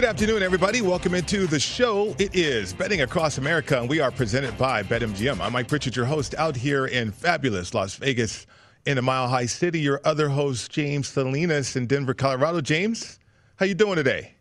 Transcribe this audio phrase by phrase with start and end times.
[0.00, 0.80] Good afternoon, everybody.
[0.80, 2.16] Welcome into the show.
[2.18, 5.38] It is Betting Across America, and we are presented by BetMGM.
[5.38, 8.46] I'm Mike Pritchard, your host, out here in fabulous Las Vegas
[8.86, 9.78] in the Mile High City.
[9.78, 12.62] Your other host, James Salinas in Denver, Colorado.
[12.62, 13.18] James,
[13.56, 14.32] how you doing today?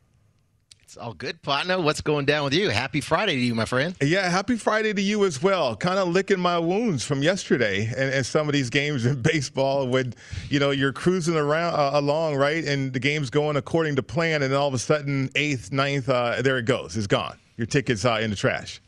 [0.90, 1.80] It's all good, partner.
[1.80, 2.70] What's going down with you?
[2.70, 3.96] Happy Friday to you, my friend.
[4.02, 5.76] Yeah, happy Friday to you as well.
[5.76, 9.88] Kind of licking my wounds from yesterday and, and, some of these games in baseball
[9.88, 10.16] when,
[10.50, 12.66] you know, you're cruising around uh, along, right?
[12.66, 16.42] And the game's going according to plan, and all of a sudden, eighth, ninth, uh,
[16.42, 16.98] there it goes.
[16.98, 17.38] It's gone.
[17.56, 18.82] Your ticket's uh, in the trash.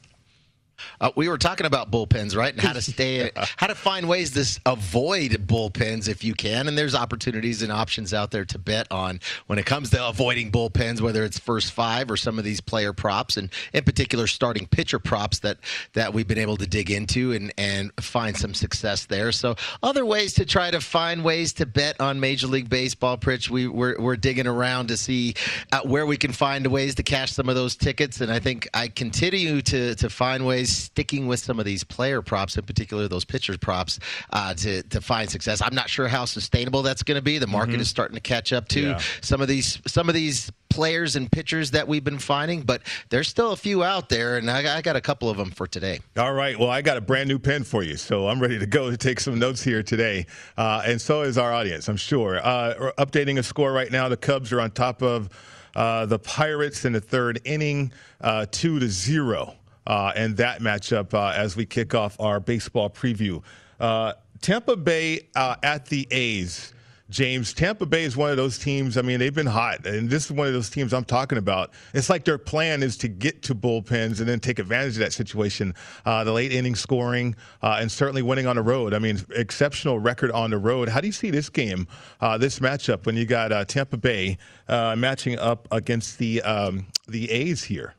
[1.00, 2.54] Uh, we were talking about bullpens, right?
[2.54, 6.68] And how to stay, how to find ways to avoid bullpens if you can.
[6.68, 10.52] And there's opportunities and options out there to bet on when it comes to avoiding
[10.52, 14.68] bullpens, whether it's first five or some of these player props, and in particular starting
[14.68, 15.58] pitcher props that
[15.94, 19.32] that we've been able to dig into and and find some success there.
[19.32, 23.50] So other ways to try to find ways to bet on Major League Baseball, Pritch.
[23.50, 25.36] We we're, we're digging around to see
[25.72, 28.68] uh, where we can find ways to cash some of those tickets, and I think
[28.74, 33.08] I continue to to find ways sticking with some of these player props, in particular
[33.08, 34.00] those pitcher props,
[34.32, 35.62] uh, to to find success.
[35.62, 37.38] I'm not sure how sustainable that's going to be.
[37.38, 37.82] The market mm-hmm.
[37.82, 39.02] is starting to catch up to yeah.
[39.22, 43.28] some of these some of these players and pitchers that we've been finding, but there's
[43.28, 46.00] still a few out there, and I, I, got a couple of them for today.
[46.18, 46.58] All right.
[46.58, 48.96] Well, I got a brand new pen for you, so I'm ready to go to
[48.96, 50.26] take some notes here today,
[50.58, 52.38] uh, and so is our audience, I'm sure.
[52.38, 54.08] Uh, updating a score right now.
[54.08, 55.30] The Cubs are on top of
[55.76, 59.56] uh, the Pirates in the third inning, uh, two to zero
[59.88, 63.42] uh, and that matchup uh, as we kick off our baseball preview.
[63.80, 66.74] Uh, Tampa Bay uh, at the A's.
[67.12, 68.98] James, Tampa Bay is one of those teams.
[68.98, 71.72] I mean, they've been hot, and this is one of those teams I'm talking about.
[71.94, 75.12] It's like their plan is to get to bullpens and then take advantage of that
[75.12, 75.76] situation.
[76.06, 78.94] Uh, the late inning scoring uh, and certainly winning on the road.
[78.94, 80.88] I mean, exceptional record on the road.
[80.88, 81.86] How do you see this game,
[82.22, 84.38] uh, this matchup, when you got uh, Tampa Bay
[84.70, 87.94] uh, matching up against the um, the A's here?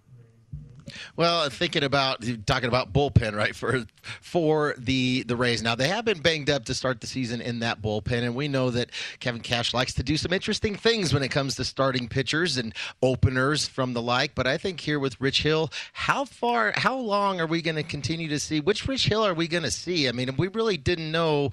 [1.16, 3.54] Well, thinking about talking about bullpen, right?
[3.54, 3.84] For
[4.20, 5.62] for the the Rays.
[5.62, 8.48] Now they have been banged up to start the season in that bullpen, and we
[8.48, 12.08] know that Kevin Cash likes to do some interesting things when it comes to starting
[12.08, 14.34] pitchers and openers from the like.
[14.34, 17.82] But I think here with Rich Hill, how far, how long are we going to
[17.82, 18.60] continue to see?
[18.60, 20.08] Which Rich Hill are we going to see?
[20.08, 21.50] I mean, we really didn't know.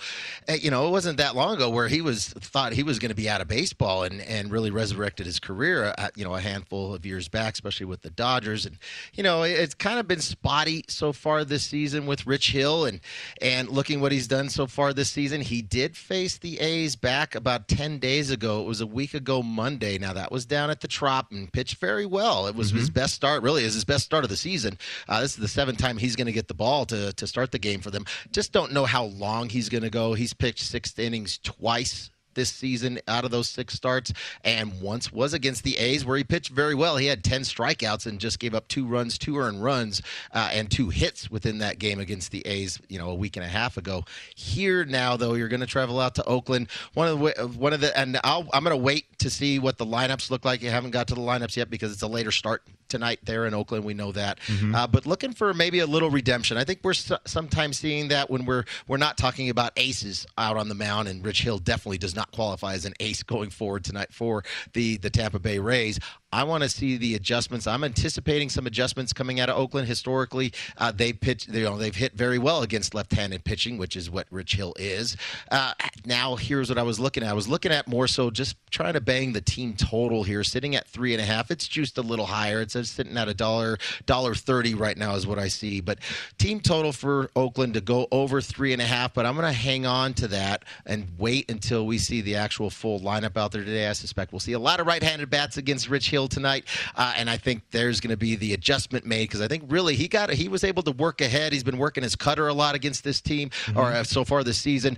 [0.48, 3.10] Eh, you know, it wasn't that long ago where he was thought he was going
[3.10, 5.94] to be out of baseball and and really resurrected his career.
[5.98, 8.78] Uh, you know, a handful of years back, especially with the Dodgers, and
[9.14, 12.86] you know know, it's kind of been spotty so far this season with Rich Hill,
[12.86, 13.00] and
[13.42, 15.42] and looking what he's done so far this season.
[15.42, 18.62] He did face the A's back about ten days ago.
[18.62, 19.98] It was a week ago Monday.
[19.98, 22.48] Now that was down at the Trop and pitched very well.
[22.48, 22.80] It was mm-hmm.
[22.80, 24.78] his best start, really, is his best start of the season.
[25.08, 27.52] Uh, this is the seventh time he's going to get the ball to to start
[27.52, 28.06] the game for them.
[28.32, 30.14] Just don't know how long he's going to go.
[30.14, 34.14] He's pitched six innings twice this season out of those six starts,
[34.44, 36.98] and once was against the A's where he pitched very well.
[36.98, 40.02] He had 10 strikeouts and just gave up two runs, two earned runs,
[40.34, 43.46] uh, and two hits within that game against the A's, you know, a week and
[43.46, 44.06] a half ago.
[44.36, 46.68] Here now, though, you're going to travel out to Oakland.
[46.94, 49.78] One of the, one of the, and i am going to wait to see what
[49.78, 50.62] the lineups look like.
[50.62, 53.54] You haven't got to the lineups yet because it's a later start tonight there in
[53.54, 53.86] Oakland.
[53.86, 54.74] We know that, mm-hmm.
[54.74, 56.58] uh, but looking for maybe a little redemption.
[56.58, 60.70] I think we're sometimes seeing that when we're we're not talking about aces out on
[60.70, 64.12] the mound, and Rich Hill definitely does not qualify as an ace going forward tonight
[64.12, 64.44] for
[64.74, 66.00] the the Tampa Bay Rays.
[66.32, 67.66] I want to see the adjustments.
[67.66, 69.88] I'm anticipating some adjustments coming out of Oakland.
[69.88, 74.10] Historically, uh, they pitch, you know, they've hit very well against left-handed pitching, which is
[74.10, 75.18] what Rich Hill is.
[75.52, 75.74] Uh,
[76.06, 77.30] now, here's what I was looking at.
[77.30, 80.76] I was looking at more so just trying to bang the team total here, sitting
[80.76, 81.50] at three and a half.
[81.50, 82.62] It's juiced a little higher.
[82.62, 85.82] It's sitting at a dollar, dollar thirty right now is what I see.
[85.82, 86.00] But
[86.38, 89.14] team total for Oakland to go over three and a half.
[89.14, 92.70] But I'm going to hang on to that and wait until we see the actual
[92.70, 93.88] full lineup out there today.
[93.88, 97.30] I suspect we'll see a lot of right-handed bats against Rich Hill tonight, uh, and
[97.30, 100.30] I think there's going to be the adjustment made because I think really he got
[100.32, 101.54] he was able to work ahead.
[101.54, 103.78] He's been working his cutter a lot against this team, mm-hmm.
[103.78, 104.98] or uh, so far this season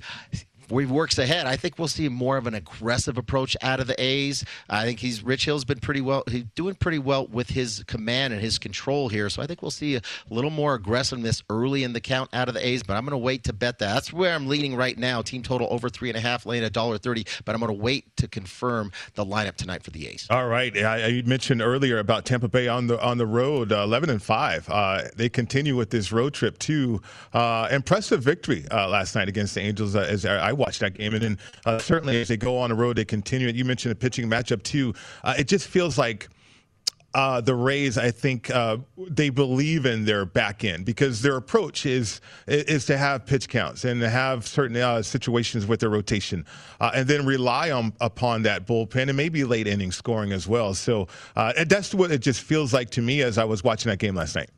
[0.72, 1.46] we works ahead.
[1.48, 4.46] I think we'll see more of an aggressive approach out of the A's.
[4.70, 6.24] I think he's Rich Hill's been pretty well.
[6.30, 9.30] He's doing pretty well with his command and his control here.
[9.30, 12.54] So I think we'll see a little more aggressiveness early in the count out of
[12.54, 12.84] the A's.
[12.84, 13.94] But I'm going to wait to bet that.
[13.94, 15.22] That's where I'm leaning right now.
[15.22, 17.26] Team total over three and a half, laying a dollar thirty.
[17.46, 20.28] But I'm going to wait to confirm the lineup tonight for the A's.
[20.30, 20.76] All right.
[20.78, 24.22] I, I mentioned earlier about Tampa Bay on the on the road, uh, 11 and
[24.22, 24.70] five.
[24.70, 27.02] Uh, they continue with this road trip too.
[27.34, 29.96] Uh, impressive victory uh, last night against the Angels.
[29.96, 32.76] Uh, as I watched that game, and then uh, certainly as they go on the
[32.76, 33.56] road, they continue it.
[33.56, 34.94] You mentioned a pitching matchup too.
[35.26, 36.30] it just feels like
[37.14, 41.86] uh, the Rays, I think uh, they believe in their back end because their approach
[41.86, 46.46] is is to have pitch counts and to have certain uh, situations with their rotation,
[46.80, 50.74] uh, and then rely on upon that bullpen and maybe late inning scoring as well.
[50.74, 54.00] So uh, that's what it just feels like to me as I was watching that
[54.00, 54.50] game last night.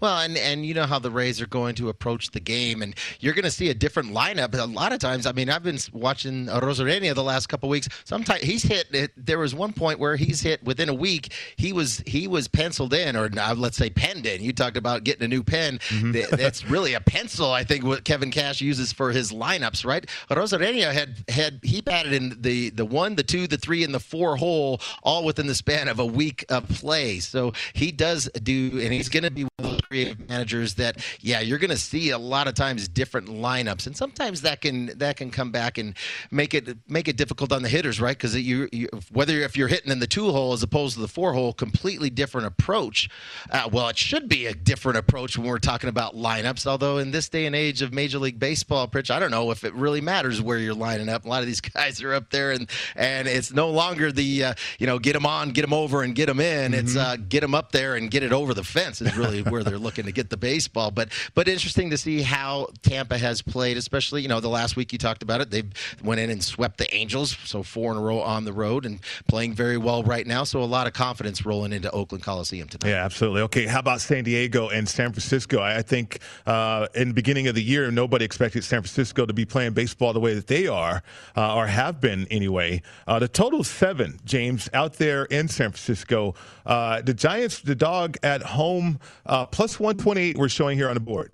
[0.00, 2.94] Well, and and you know how the Rays are going to approach the game, and
[3.20, 4.58] you're going to see a different lineup.
[4.58, 7.88] A lot of times, I mean, I've been watching Arozarena the last couple weeks.
[8.04, 9.12] Sometimes he's hit.
[9.16, 11.32] There was one point where he's hit within a week.
[11.56, 14.42] He was he was penciled in, or let's say penned in.
[14.42, 15.78] You talked about getting a new pen.
[15.88, 16.36] Mm-hmm.
[16.36, 17.50] That's really a pencil.
[17.50, 20.06] I think what Kevin Cash uses for his lineups, right?
[20.30, 24.00] Arozarena had had he batted in the the one, the two, the three, and the
[24.00, 27.20] four hole, all within the span of a week of play.
[27.20, 29.46] So he does do, and he's going to be
[29.88, 33.86] creative managers that yeah you're going to see a lot of times different lineups.
[33.86, 35.94] And sometimes that can that can come back and
[36.30, 38.16] make it make it difficult on the hitters right?
[38.16, 41.08] Because you, you, whether if you're hitting in the two hole as opposed to the
[41.08, 43.08] four hole completely different approach.
[43.50, 47.10] Uh, well it should be a different approach when we're talking about lineups although in
[47.10, 50.00] this day and age of major league baseball pitch I don't know if it really
[50.00, 51.24] matters where you're lining up.
[51.24, 54.54] A lot of these guys are up there and and it's no longer the uh,
[54.78, 56.72] you know get them on get them over and get them in.
[56.72, 56.80] Mm-hmm.
[56.80, 59.57] it's uh, get them up there and get it over the fence is really where
[59.62, 60.90] they're looking to get the baseball.
[60.90, 64.92] But but interesting to see how Tampa has played, especially you know the last week
[64.92, 65.50] you talked about it.
[65.50, 65.64] They
[66.02, 69.00] went in and swept the Angels, so four in a row on the road and
[69.28, 70.44] playing very well right now.
[70.44, 72.90] So a lot of confidence rolling into Oakland Coliseum tonight.
[72.90, 73.42] Yeah, absolutely.
[73.42, 75.60] Okay, how about San Diego and San Francisco?
[75.60, 79.44] I think uh, in the beginning of the year, nobody expected San Francisco to be
[79.44, 81.02] playing baseball the way that they are,
[81.36, 82.82] uh, or have been anyway.
[83.06, 86.34] Uh, the total seven, James, out there in San Francisco.
[86.66, 91.00] Uh, the Giants, the dog at home, uh, plus 128 we're showing here on the
[91.00, 91.32] board.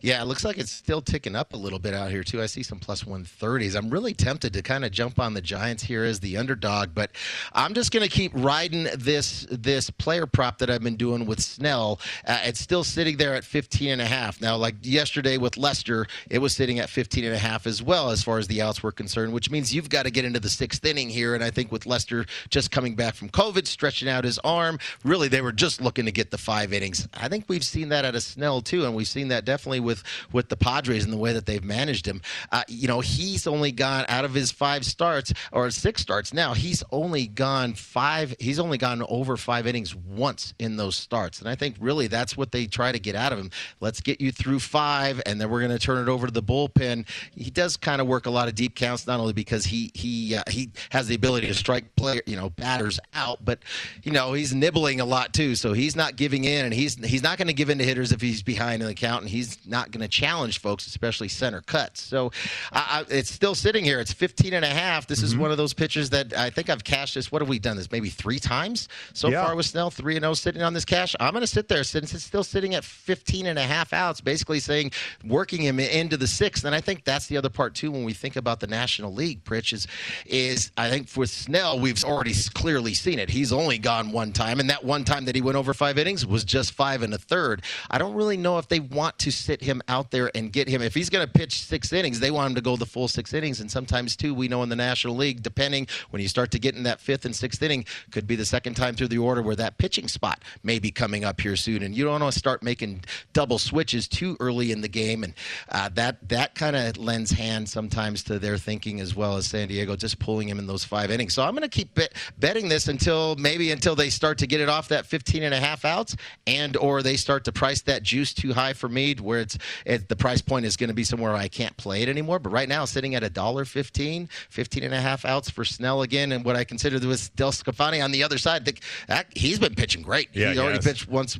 [0.00, 2.42] Yeah, it looks like it's still ticking up a little bit out here too.
[2.42, 3.76] I see some plus 130s.
[3.76, 7.10] I'm really tempted to kind of jump on the Giants here as the underdog, but
[7.52, 11.40] I'm just going to keep riding this this player prop that I've been doing with
[11.40, 12.00] Snell.
[12.26, 14.40] Uh, it's still sitting there at 15 and a half.
[14.40, 18.10] Now, like yesterday with Lester, it was sitting at 15 and a half as well
[18.10, 20.50] as far as the outs were concerned, which means you've got to get into the
[20.50, 21.34] sixth inning here.
[21.34, 25.28] And I think with Lester just coming back from COVID, stretching out his arm, really
[25.28, 27.08] they were just looking to get the five innings.
[27.14, 29.80] I think we've seen that at a Snell too, and we've seen that definitely definitely
[29.80, 30.02] with
[30.32, 32.22] with the Padres and the way that they've managed him.
[32.50, 36.54] Uh, you know, he's only gone out of his five starts or six starts now.
[36.54, 38.34] He's only gone five.
[38.40, 42.38] He's only gone over five innings once in those starts, and I think really that's
[42.38, 43.50] what they try to get out of him.
[43.80, 46.42] Let's get you through five, and then we're going to turn it over to the
[46.42, 47.06] bullpen.
[47.36, 50.36] He does kind of work a lot of deep counts, not only because he he
[50.36, 53.58] uh, he has the ability to strike player you know batters out, but
[54.02, 55.54] you know he's nibbling a lot too.
[55.54, 58.10] So he's not giving in, and he's he's not going to give in to hitters
[58.10, 61.60] if he's behind in the count, and he's not going to challenge folks, especially center
[61.60, 62.00] cuts.
[62.00, 62.32] So
[62.72, 64.00] I, it's still sitting here.
[64.00, 65.06] It's 15 and a half.
[65.06, 65.26] This mm-hmm.
[65.26, 67.30] is one of those pitches that I think I've cashed this.
[67.30, 69.44] What have we done this maybe three times so yeah.
[69.44, 69.90] far with Snell?
[69.90, 71.14] 3 and 0 sitting on this cash.
[71.20, 74.20] I'm going to sit there since it's still sitting at 15 and a half outs,
[74.20, 74.92] basically saying
[75.24, 76.64] working him into the sixth.
[76.64, 79.44] And I think that's the other part too when we think about the National League,
[79.44, 79.86] Pritch, is,
[80.26, 83.30] is I think for Snell, we've already clearly seen it.
[83.30, 86.26] He's only gone one time, and that one time that he went over five innings
[86.26, 87.62] was just five and a third.
[87.90, 90.82] I don't really know if they want to sit him out there and get him.
[90.82, 93.32] If he's going to pitch six innings, they want him to go the full six
[93.32, 93.60] innings.
[93.60, 96.74] And sometimes, too, we know in the National League, depending when you start to get
[96.74, 99.56] in that fifth and sixth inning, could be the second time through the order where
[99.56, 101.82] that pitching spot may be coming up here soon.
[101.82, 105.24] And you don't want to start making double switches too early in the game.
[105.24, 105.34] And
[105.68, 109.68] uh, that, that kind of lends hand sometimes to their thinking as well as San
[109.68, 111.34] Diego, just pulling him in those five innings.
[111.34, 114.60] So I'm going to keep bet- betting this until maybe until they start to get
[114.60, 118.02] it off that 15 and a half outs and or they start to price that
[118.02, 119.56] juice too high for me where it's
[119.86, 122.38] it, the price point is going to be somewhere I can't play it anymore.
[122.38, 126.02] But right now, sitting at a dollar fifteen, 15 and a half outs for Snell
[126.02, 128.64] again, and what I consider was DeSclafani on the other side.
[128.64, 128.74] The,
[129.06, 130.28] that, he's been pitching great.
[130.32, 130.84] Yeah, he's already yes.
[130.84, 131.38] pitched once,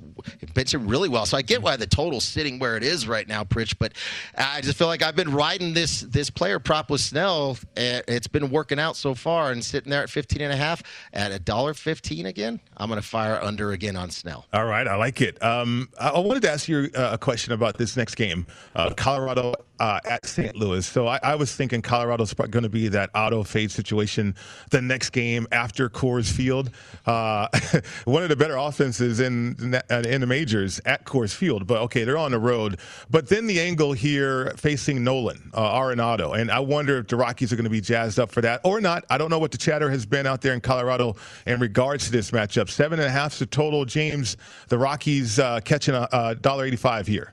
[0.55, 1.27] pitching really well.
[1.27, 3.75] So I get why the total's sitting where it is right now, Pritch.
[3.79, 3.93] But
[4.37, 7.59] I just feel like I've been riding this this player prop with Snell.
[7.77, 10.83] It's been working out so far, and sitting there at 15 and a half
[11.13, 12.61] at a dollar 15 again.
[12.77, 14.47] I'm going to fire under again on Snell.
[14.53, 15.43] All right, I like it.
[15.43, 18.47] Um, I wanted to ask you a question about this next game
[18.77, 20.55] uh, Colorado uh, at St.
[20.55, 20.87] Louis.
[20.87, 24.35] So I, I, was thinking Colorado's going to be that auto fade situation
[24.71, 26.71] the next game after Coors Field.
[27.07, 27.49] Uh,
[28.05, 29.57] one of the better offenses in
[29.91, 31.67] in the majors at Coors Field.
[31.67, 32.79] But okay, they're on the road.
[33.09, 37.51] But then the angle here facing Nolan uh, Arenado, and I wonder if the Rockies
[37.53, 39.07] are going to be jazzed up for that or not.
[39.09, 42.13] I don't know what the chatter has been out there in Colorado in regards to
[42.13, 42.69] this matchup.
[42.69, 43.87] Seven and a half to total.
[43.87, 44.37] James,
[44.69, 47.33] the Rockies uh, catching a dollar eighty-five here.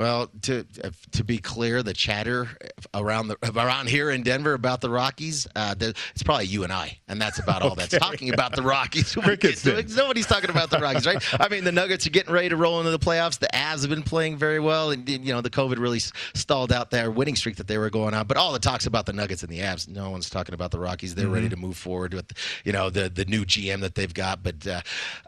[0.00, 0.64] Well, to
[1.12, 2.48] to be clear, the chatter
[2.94, 6.96] around the around here in Denver about the Rockies, uh, it's probably you and I,
[7.06, 7.82] and that's about all okay.
[7.82, 9.14] that's talking about the Rockies.
[9.94, 11.22] Nobody's talking about the Rockies, right?
[11.38, 13.40] I mean, the Nuggets are getting ready to roll into the playoffs.
[13.40, 16.90] The Avs have been playing very well, and you know the COVID really stalled out
[16.90, 18.26] their winning streak that they were going on.
[18.26, 20.80] But all the talks about the Nuggets and the Avs, no one's talking about the
[20.80, 21.14] Rockies.
[21.14, 21.34] They're mm-hmm.
[21.34, 22.32] ready to move forward with
[22.64, 24.42] you know the the new GM that they've got.
[24.42, 24.80] But uh,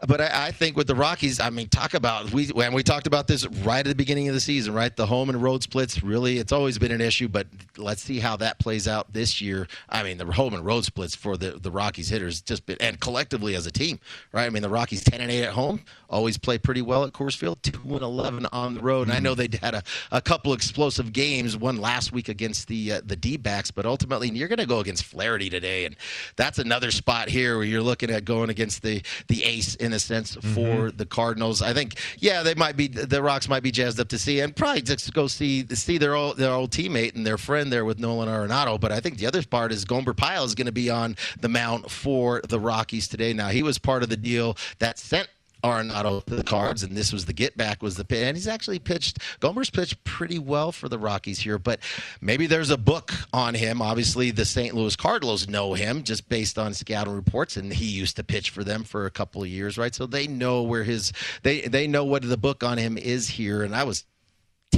[0.07, 3.05] but I, I think with the Rockies, I mean, talk about we when we talked
[3.05, 4.95] about this right at the beginning of the season season, right?
[4.95, 8.37] The home and road splits really, it's always been an issue, but let's see how
[8.37, 9.67] that plays out this year.
[9.89, 12.99] I mean, the home and road splits for the, the Rockies hitters just been, and
[12.99, 13.99] collectively as a team,
[14.31, 14.45] right?
[14.45, 15.81] I mean, the Rockies 10 and 8 at home
[16.13, 19.07] always play pretty well at Coors Field, 2 and 11 on the road.
[19.07, 22.93] And I know they had a, a couple explosive games, one last week against the
[22.93, 25.85] uh, the D backs, but ultimately you're going to go against Flaherty today.
[25.85, 25.95] And
[26.35, 29.99] that's another spot here where you're looking at going against the, the ace in a
[29.99, 30.53] sense mm-hmm.
[30.53, 31.61] for the Cardinals.
[31.61, 34.39] I think, yeah, they might be, the Rocks might be jazzed up to see.
[34.39, 37.85] And probably just go see see their old their old teammate and their friend there
[37.85, 38.79] with Nolan Arenado.
[38.79, 41.49] But I think the other part is Gomber Pyle is going to be on the
[41.49, 43.33] mount for the Rockies today.
[43.33, 45.27] Now he was part of the deal that sent
[45.63, 48.23] Arenado the Cards, and this was the get back was the pit.
[48.23, 49.19] And he's actually pitched.
[49.39, 51.79] Gomer's pitched pretty well for the Rockies here, but
[52.21, 53.81] maybe there's a book on him.
[53.81, 54.75] Obviously, the St.
[54.75, 58.63] Louis Cardinals know him just based on scouting reports, and he used to pitch for
[58.63, 59.95] them for a couple of years, right?
[59.95, 63.63] So they know where his they they know what the book on him is here.
[63.63, 64.05] And I was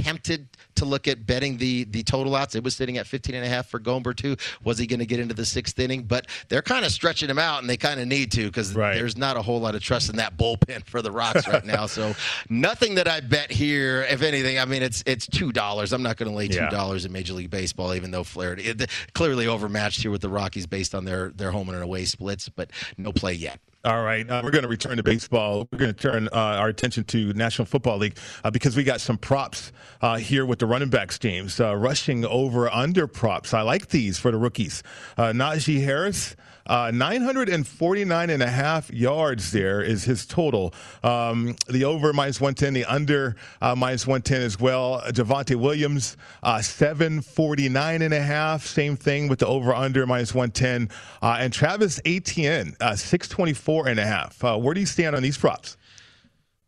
[0.02, 2.54] tempted to look at betting the the total outs.
[2.54, 4.36] It was sitting at 15 and a half for Gomber too.
[4.62, 6.04] Was he going to get into the sixth inning?
[6.04, 8.94] But they're kind of stretching him out, and they kind of need to because right.
[8.94, 11.86] there's not a whole lot of trust in that bullpen for the Rocks right now.
[11.86, 12.14] so
[12.48, 14.06] nothing that I bet here.
[14.08, 15.92] If anything, I mean it's it's two dollars.
[15.92, 17.08] I'm not going to lay two dollars yeah.
[17.08, 20.94] in Major League Baseball, even though Flaherty it, clearly overmatched here with the Rockies based
[20.94, 23.60] on their their home and away splits, but no play yet.
[23.86, 25.68] All right, uh, we're going to return to baseball.
[25.70, 29.00] We're going to turn uh, our attention to National Football League uh, because we got
[29.00, 29.70] some props
[30.02, 31.60] uh, here with the running backs teams.
[31.60, 33.54] Uh, rushing over under props.
[33.54, 34.82] I like these for the rookies.
[35.16, 36.34] Uh, Najee Harris.
[36.66, 40.74] Uh, 949 and a half yards there is his total.
[41.02, 45.02] Um, the over minus 110, the under uh, minus 110 as well.
[45.06, 48.66] Javonte Williams, uh, 749 and a half.
[48.66, 50.90] Same thing with the over under minus 110.
[51.22, 54.42] Uh, and Travis Etienne, uh, 624 and a half.
[54.42, 55.76] Uh, where do you stand on these props?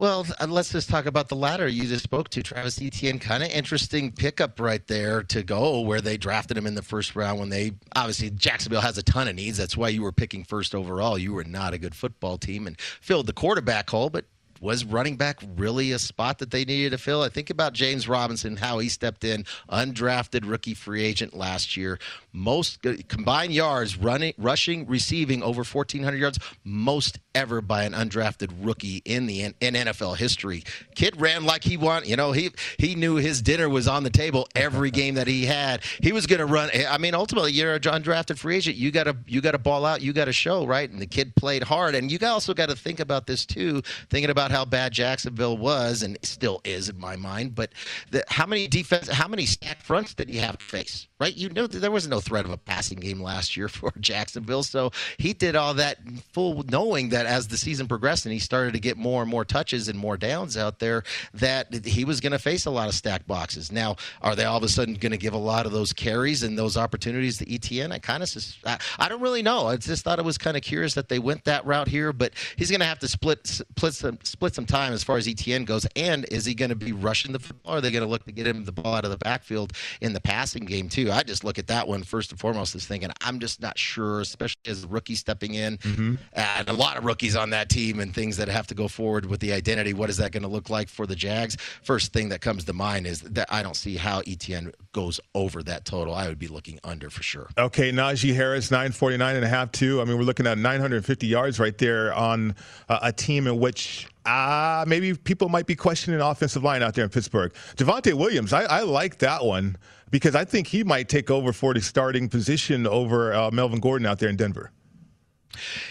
[0.00, 3.18] Well, uh, let's just talk about the latter you just spoke to, Travis Etienne.
[3.18, 7.16] Kind of interesting pickup right there to go where they drafted him in the first
[7.16, 9.58] round when they obviously Jacksonville has a ton of needs.
[9.58, 11.18] That's why you were picking first overall.
[11.18, 14.26] You were not a good football team and filled the quarterback hole, but
[14.60, 17.22] was running back really a spot that they needed to fill?
[17.22, 21.98] I think about James Robinson, how he stepped in, undrafted rookie free agent last year.
[22.32, 28.52] Most uh, combined yards, running, rushing, receiving over 1,400 yards, most ever by an undrafted
[28.60, 30.64] rookie in the in NFL history.
[30.94, 32.08] Kid ran like he wanted.
[32.08, 35.46] You know, he he knew his dinner was on the table every game that he
[35.46, 35.82] had.
[36.02, 36.70] He was going to run.
[36.88, 38.76] I mean, ultimately, you're a undrafted free agent.
[38.76, 40.02] You got to you got to ball out.
[40.02, 40.88] You got to show right.
[40.88, 41.94] And the kid played hard.
[41.94, 43.82] And you also got to think about this too.
[44.10, 47.54] Thinking about how bad Jacksonville was and still is in my mind.
[47.54, 47.72] But
[48.10, 51.07] the, how many defense, how many stack fronts did he have to face?
[51.20, 51.36] Right.
[51.36, 54.62] You know, there was no threat of a passing game last year for Jacksonville.
[54.62, 55.98] So he did all that
[56.32, 59.44] full knowing that as the season progressed and he started to get more and more
[59.44, 61.02] touches and more downs out there,
[61.34, 63.72] that he was going to face a lot of stack boxes.
[63.72, 66.42] Now, are they all of a sudden going to give a lot of those carries
[66.42, 67.90] and those opportunities to Etienne?
[67.90, 68.30] I kind of,
[68.64, 69.66] I, I don't really know.
[69.66, 72.32] I just thought it was kind of curious that they went that route here, but
[72.56, 75.64] he's going to have to split split some split some time as far as Etienne
[75.64, 75.86] goes.
[75.96, 77.74] And is he going to be rushing the football?
[77.74, 79.72] Or are they going to look to get him the ball out of the backfield
[80.00, 81.07] in the passing game too?
[81.12, 84.20] I just look at that one first and foremost as thinking I'm just not sure,
[84.20, 86.14] especially as a rookie stepping in, mm-hmm.
[86.32, 89.26] and a lot of rookies on that team and things that have to go forward
[89.26, 89.92] with the identity.
[89.94, 91.56] What is that going to look like for the Jags?
[91.82, 95.62] First thing that comes to mind is that I don't see how Etienne goes over
[95.64, 96.14] that total.
[96.14, 97.48] I would be looking under for sure.
[97.56, 100.00] Okay, Najee Harris, 949 and a half, too.
[100.00, 102.54] I mean, we're looking at 950 yards right there on
[102.88, 107.04] uh, a team in which uh, maybe people might be questioning offensive line out there
[107.04, 107.52] in Pittsburgh.
[107.76, 109.76] Javonte Williams, I, I like that one
[110.10, 114.06] because I think he might take over for the starting position over uh, Melvin Gordon
[114.06, 114.70] out there in Denver.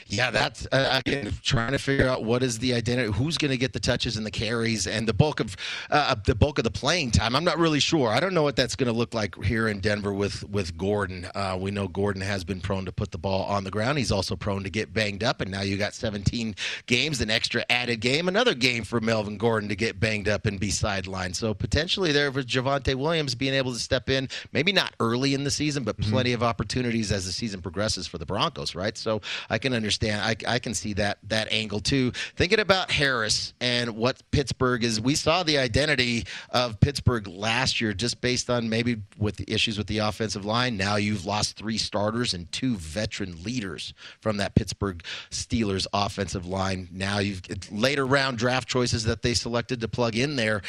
[0.07, 3.57] Yeah, that's uh, again trying to figure out what is the identity, who's going to
[3.57, 5.55] get the touches and the carries, and the bulk of
[5.89, 7.35] uh, the bulk of the playing time.
[7.35, 8.09] I'm not really sure.
[8.09, 11.27] I don't know what that's going to look like here in Denver with with Gordon.
[11.35, 13.97] Uh, we know Gordon has been prone to put the ball on the ground.
[13.97, 17.65] He's also prone to get banged up, and now you got 17 games, an extra
[17.69, 21.35] added game, another game for Melvin Gordon to get banged up and be sidelined.
[21.35, 25.43] So potentially there for Javonte Williams being able to step in, maybe not early in
[25.43, 26.11] the season, but mm-hmm.
[26.11, 26.43] plenty mm-hmm.
[26.43, 28.97] of opportunities as the season progresses for the Broncos, right?
[28.97, 30.21] So I can understand.
[30.21, 32.11] I, I can see that that angle too.
[32.35, 37.93] Thinking about Harris and what Pittsburgh is, we saw the identity of Pittsburgh last year
[37.93, 40.77] just based on maybe with the issues with the offensive line.
[40.77, 46.87] Now you've lost three starters and two veteran leaders from that Pittsburgh Steelers offensive line.
[46.91, 50.61] Now you've later round draft choices that they selected to plug in there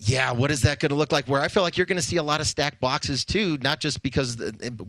[0.00, 1.26] yeah, what is that going to look like?
[1.26, 3.80] Where I feel like you're going to see a lot of stacked boxes too, not
[3.80, 4.36] just because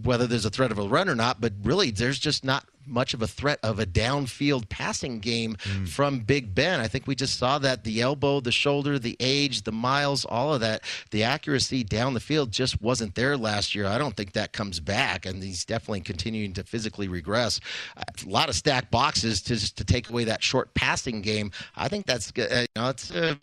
[0.03, 3.13] whether there's a threat of a run or not, but really there's just not much
[3.13, 5.87] of a threat of a downfield passing game mm.
[5.87, 6.79] from Big Ben.
[6.79, 10.53] I think we just saw that the elbow, the shoulder, the age, the miles, all
[10.53, 13.85] of that, the accuracy down the field just wasn't there last year.
[13.85, 17.59] I don't think that comes back, and he's definitely continuing to physically regress.
[17.97, 21.51] A lot of stacked boxes to to take away that short passing game.
[21.75, 23.39] I think that's uh, you know it's a,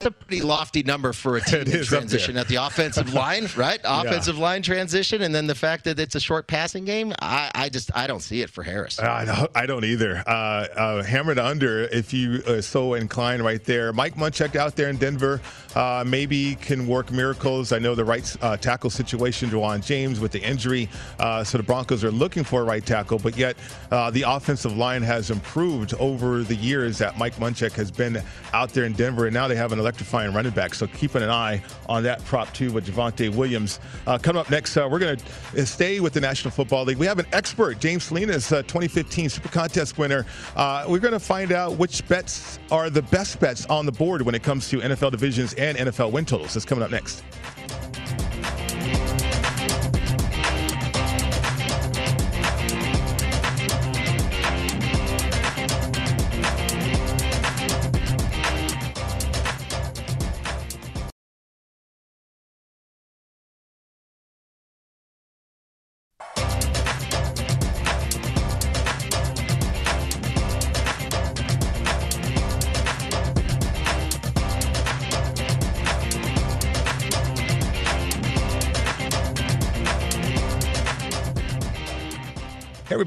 [0.00, 3.80] that's a pretty lofty number for a team transition at the offensive line, right?
[3.84, 4.42] Offensive yeah.
[4.42, 7.12] line transition, and then the fact that it's a short passing game.
[7.20, 8.98] I, I just I don't see it for Harris.
[8.98, 10.22] Uh, I don't either.
[10.26, 13.92] Uh, uh, hammered under, if you are so inclined, right there.
[13.92, 15.40] Mike Munchak out there in Denver
[15.74, 17.72] uh, maybe can work miracles.
[17.72, 21.64] I know the right uh, tackle situation, Ja'Wuan James with the injury, uh, so the
[21.64, 23.18] Broncos are looking for a right tackle.
[23.18, 23.56] But yet,
[23.90, 28.22] the offensive line has improved over the years that Mike Munchak has been
[28.52, 30.74] out there in Denver, and now they have an electrifying running back.
[30.74, 33.78] So keeping an eye on that prop too with Javonte Williams.
[34.06, 36.98] Uh, coming up next, uh, we're going to uh, stay with the National Football League.
[36.98, 38.48] We have an expert, James Salinas.
[38.48, 40.26] 2015 Super Contest winner.
[40.54, 44.22] Uh, we're going to find out which bets are the best bets on the board
[44.22, 46.54] when it comes to NFL divisions and NFL win totals.
[46.54, 47.22] That's coming up next.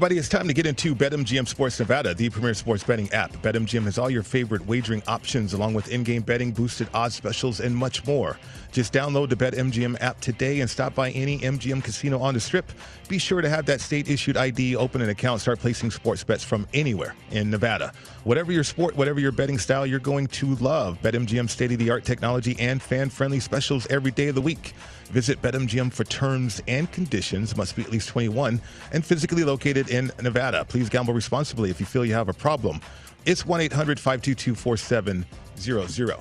[0.00, 0.18] Everybody.
[0.18, 3.32] It's time to get into BetMGM Sports Nevada, the premier sports betting app.
[3.42, 7.60] BetMGM has all your favorite wagering options, along with in game betting, boosted odds specials,
[7.60, 8.38] and much more.
[8.72, 12.72] Just download the BetMGM app today and stop by any MGM casino on the strip.
[13.08, 16.42] Be sure to have that state issued ID, open an account, start placing sports bets
[16.42, 17.92] from anywhere in Nevada.
[18.24, 21.90] Whatever your sport, whatever your betting style, you're going to love BetMGM state of the
[21.90, 24.72] art technology and fan friendly specials every day of the week.
[25.10, 27.56] Visit BetMGM for terms and conditions.
[27.56, 28.60] Must be at least 21
[28.92, 30.64] and physically located in Nevada.
[30.64, 32.80] Please gamble responsibly if you feel you have a problem.
[33.26, 36.16] It's 1 800 522 4700.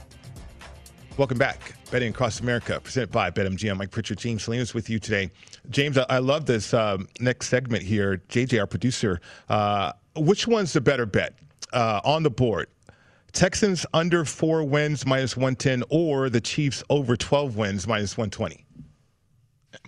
[1.17, 1.75] Welcome back.
[1.91, 3.77] Betting Across America, presented by BetMGM.
[3.77, 5.29] Mike Pritchard, James Salinas with you today.
[5.69, 8.23] James, I, I love this um, next segment here.
[8.29, 11.35] JJ, our producer, uh, which one's the better bet
[11.73, 12.69] uh, on the board?
[13.33, 18.65] Texans under four wins minus 110 or the Chiefs over 12 wins minus 120?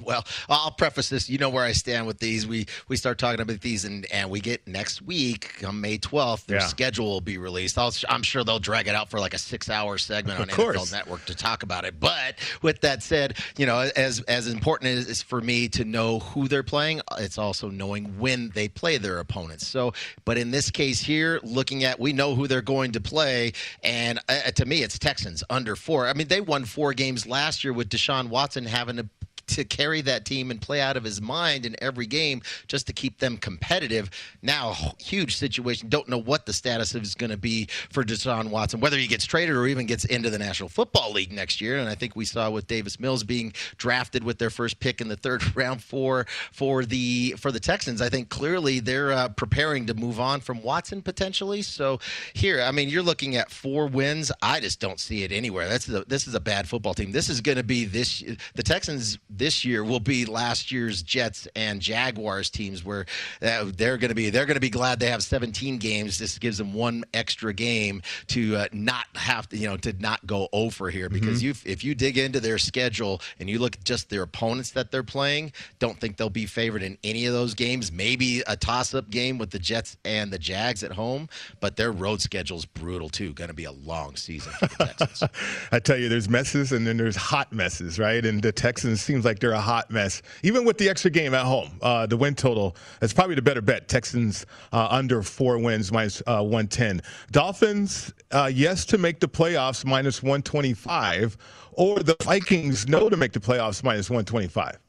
[0.03, 1.29] Well, I'll preface this.
[1.29, 2.47] You know where I stand with these.
[2.47, 6.45] We we start talking about these, and, and we get next week on May 12th.
[6.45, 6.65] Their yeah.
[6.65, 7.77] schedule will be released.
[7.77, 11.25] i am sure they'll drag it out for like a six-hour segment on NFL Network
[11.25, 11.99] to talk about it.
[11.99, 16.19] But with that said, you know, as as important as is for me to know
[16.19, 19.67] who they're playing, it's also knowing when they play their opponents.
[19.67, 19.93] So,
[20.25, 24.19] but in this case here, looking at we know who they're going to play, and
[24.29, 26.07] uh, to me, it's Texans under four.
[26.07, 29.09] I mean, they won four games last year with Deshaun Watson having to
[29.47, 32.93] to carry that team and play out of his mind in every game just to
[32.93, 34.09] keep them competitive.
[34.41, 35.89] Now, huge situation.
[35.89, 39.25] Don't know what the status is going to be for Deshaun Watson, whether he gets
[39.25, 41.77] traded or even gets into the National Football League next year.
[41.77, 45.07] And I think we saw with Davis Mills being drafted with their first pick in
[45.07, 48.01] the third round for for the for the Texans.
[48.01, 51.61] I think clearly they're uh, preparing to move on from Watson potentially.
[51.61, 51.99] So
[52.33, 54.31] here, I mean, you're looking at four wins.
[54.41, 55.67] I just don't see it anywhere.
[55.67, 57.11] That's the, this is a bad football team.
[57.11, 58.23] This is going to be this
[58.55, 63.07] the Texans this year will be last year's Jets and Jaguars teams, where
[63.41, 66.19] uh, they're going to be they're going to be glad they have 17 games.
[66.19, 70.23] This gives them one extra game to uh, not have to you know to not
[70.27, 71.65] go over here because mm-hmm.
[71.65, 74.91] you if you dig into their schedule and you look at just their opponents that
[74.91, 77.91] they're playing, don't think they'll be favored in any of those games.
[77.91, 81.27] Maybe a toss-up game with the Jets and the Jags at home,
[81.59, 83.33] but their road schedule is brutal too.
[83.33, 85.31] Going to be a long season for the Texans.
[85.71, 88.23] I tell you, there's messes and then there's hot messes, right?
[88.23, 90.23] And the Texans seems like they're a hot mess.
[90.41, 93.61] Even with the extra game at home, uh, the win total is probably the better
[93.61, 93.87] bet.
[93.87, 97.01] Texans uh, under four wins, minus, uh, 110.
[97.31, 101.37] Dolphins, uh, yes to make the playoffs, minus 125.
[101.73, 104.79] Or the Vikings, no to make the playoffs, minus 125.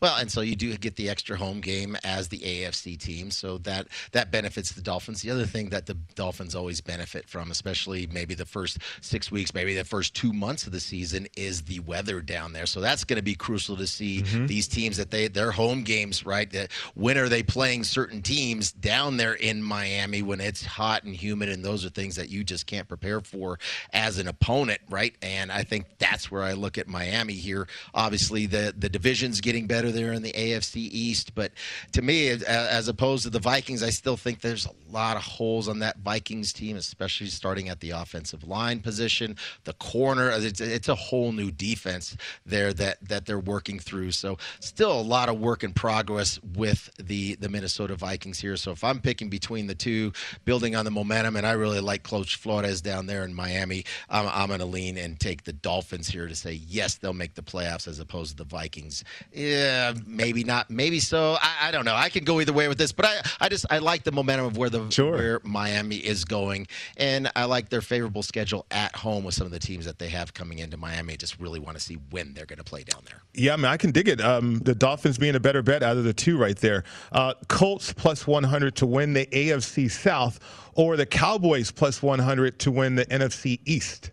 [0.00, 3.58] Well, and so you do get the extra home game as the AFC team, so
[3.58, 5.22] that that benefits the Dolphins.
[5.22, 9.54] The other thing that the Dolphins always benefit from, especially maybe the first six weeks,
[9.54, 12.66] maybe the first two months of the season, is the weather down there.
[12.66, 14.46] So that's going to be crucial to see mm-hmm.
[14.46, 16.50] these teams that they their home games, right?
[16.50, 21.14] That when are they playing certain teams down there in Miami when it's hot and
[21.14, 23.58] humid, and those are things that you just can't prepare for
[23.92, 25.14] as an opponent, right?
[25.22, 27.68] And I think that's where I look at Miami here.
[27.94, 31.34] Obviously, the the division's getting better there in the AFC East.
[31.34, 31.52] But
[31.92, 35.68] to me, as opposed to the Vikings, I still think there's a lot of holes
[35.68, 40.30] on that Vikings team, especially starting at the offensive line position, the corner.
[40.30, 44.12] It's, it's a whole new defense there that that they're working through.
[44.12, 48.56] So still a lot of work in progress with the the Minnesota Vikings here.
[48.56, 50.12] So if I'm picking between the two,
[50.44, 54.28] building on the momentum, and I really like Coach Flores down there in Miami, I'm,
[54.28, 57.42] I'm going to lean and take the Dolphins here to say yes, they'll make the
[57.42, 59.04] playoffs as opposed to the Vikings.
[59.54, 60.70] Yeah, maybe not.
[60.70, 61.36] Maybe so.
[61.40, 61.94] I, I, don't know.
[61.94, 64.46] I can go either way with this, but I, I just I like the momentum
[64.46, 65.12] of where the sure.
[65.12, 69.52] where Miami is going, and I like their favorable schedule at home with some of
[69.52, 71.14] the teams that they have coming into Miami.
[71.14, 73.22] I just really want to see when they're going to play down there.
[73.34, 74.20] Yeah, I mean, I can dig it.
[74.20, 76.84] Um, the Dolphins being a better bet out of the two right there.
[77.12, 80.40] Uh, Colts plus 100 to win the AFC South,
[80.74, 84.10] or the Cowboys plus 100 to win the NFC East.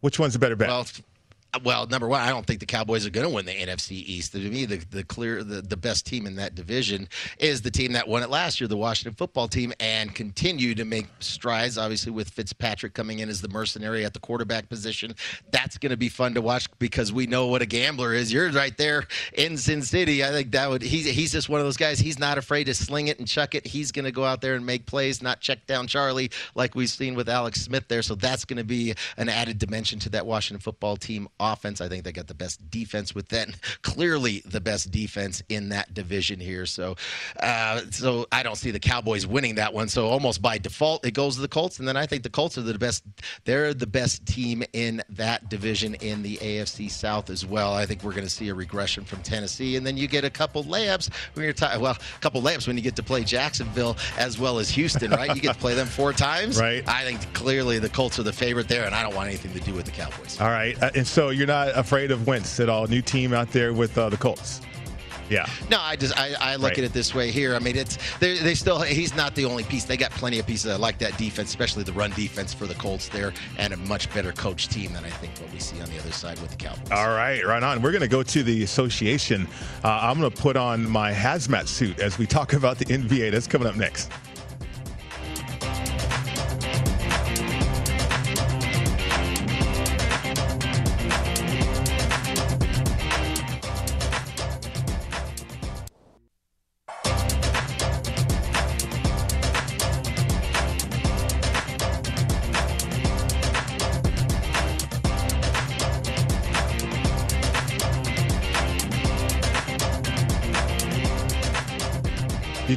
[0.00, 0.68] Which one's a better bet?
[0.68, 0.86] Well,
[1.64, 4.32] well, number one, I don't think the Cowboys are going to win the NFC East.
[4.32, 7.08] To me, the, the clear, the, the best team in that division
[7.38, 10.84] is the team that won it last year, the Washington football team, and continue to
[10.84, 11.76] make strides.
[11.76, 15.14] Obviously, with Fitzpatrick coming in as the mercenary at the quarterback position,
[15.50, 18.32] that's going to be fun to watch because we know what a gambler is.
[18.32, 20.24] You're right there in Sin City.
[20.24, 21.98] I think that would he's he's just one of those guys.
[21.98, 23.66] He's not afraid to sling it and chuck it.
[23.66, 26.88] He's going to go out there and make plays, not check down Charlie like we've
[26.88, 28.02] seen with Alex Smith there.
[28.02, 31.80] So that's going to be an added dimension to that Washington football team offense.
[31.80, 33.48] I think they got the best defense with that.
[33.82, 36.66] Clearly, the best defense in that division here.
[36.66, 36.96] So,
[37.40, 39.88] uh, so I don't see the Cowboys winning that one.
[39.88, 42.58] So almost by default, it goes to the Colts, and then I think the Colts
[42.58, 43.04] are the best.
[43.44, 47.72] They're the best team in that division in the AFC South as well.
[47.74, 50.30] I think we're going to see a regression from Tennessee, and then you get a
[50.30, 53.96] couple layups when you're t- well, a couple layups when you get to play Jacksonville
[54.18, 55.34] as well as Houston, right?
[55.34, 56.60] you get to play them four times.
[56.70, 56.86] Right.
[56.86, 59.60] I think clearly the Colts are the favorite there, and I don't want anything to
[59.60, 60.38] do with the Cowboys.
[60.38, 62.86] All right, uh, and so you're not afraid of Wentz at all.
[62.86, 64.60] New team out there with uh, the Colts.
[65.30, 65.46] Yeah.
[65.70, 66.78] No, I just I, I look right.
[66.78, 67.54] at it this way here.
[67.54, 69.84] I mean, it's they they still he's not the only piece.
[69.84, 70.72] They got plenty of pieces.
[70.72, 74.12] I like that defense, especially the run defense for the Colts there, and a much
[74.12, 76.56] better coach team than I think what we see on the other side with the
[76.56, 76.90] Cowboys.
[76.90, 77.80] All right, right on.
[77.80, 79.46] We're going to go to the association.
[79.84, 83.30] Uh, I'm going to put on my hazmat suit as we talk about the NBA.
[83.30, 84.10] That's coming up next.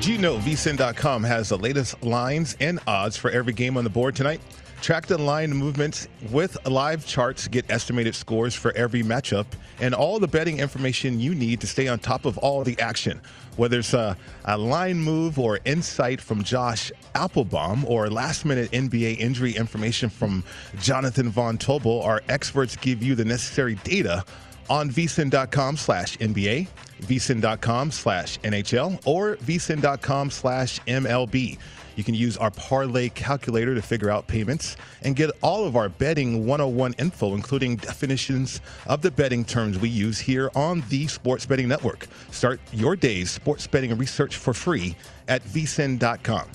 [0.03, 3.89] Did you know vsin.com has the latest lines and odds for every game on the
[3.89, 4.41] board tonight?
[4.81, 9.45] Track the line movements with live charts, get estimated scores for every matchup,
[9.79, 13.21] and all the betting information you need to stay on top of all the action.
[13.55, 19.19] Whether it's a, a line move or insight from Josh Appelbaum or last minute NBA
[19.19, 20.43] injury information from
[20.81, 24.25] Jonathan Von Tobel, our experts give you the necessary data
[24.69, 26.67] on vsin.com slash NBA,
[27.01, 31.57] vsin.com slash NHL, or vsin.com slash MLB.
[31.95, 35.89] You can use our parlay calculator to figure out payments and get all of our
[35.89, 41.45] betting 101 info, including definitions of the betting terms we use here on the Sports
[41.45, 42.07] Betting Network.
[42.31, 44.95] Start your day's sports betting research for free
[45.27, 46.47] at vsin.com.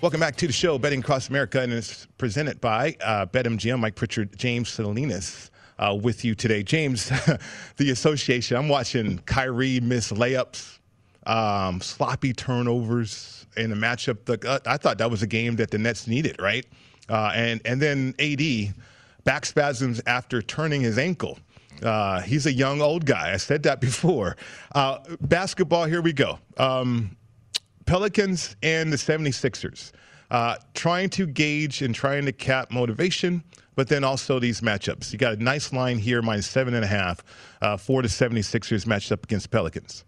[0.00, 3.96] Welcome back to the show, Betting Across America, and it's presented by uh, BetMGM, Mike
[3.96, 6.62] Pritchard, James Salinas uh, with you today.
[6.62, 7.08] James,
[7.76, 10.78] the association, I'm watching Kyrie miss layups,
[11.26, 14.24] um, sloppy turnovers in a matchup.
[14.24, 16.66] The, uh, I thought that was a game that the Nets needed, right?
[17.08, 18.74] Uh, and, and then AD,
[19.24, 21.38] back spasms after turning his ankle.
[21.82, 23.32] Uh, he's a young old guy.
[23.32, 24.36] I said that before.
[24.74, 26.38] Uh, basketball, here we go.
[26.56, 27.16] Um,
[27.86, 29.92] Pelicans and the 76ers.
[30.30, 33.42] Uh, trying to gauge and trying to cap motivation
[33.78, 35.12] but then also these matchups.
[35.12, 37.22] You got a nice line here, minus seven and a half,
[37.62, 40.04] uh, four to 76ers matched up against Pelicans.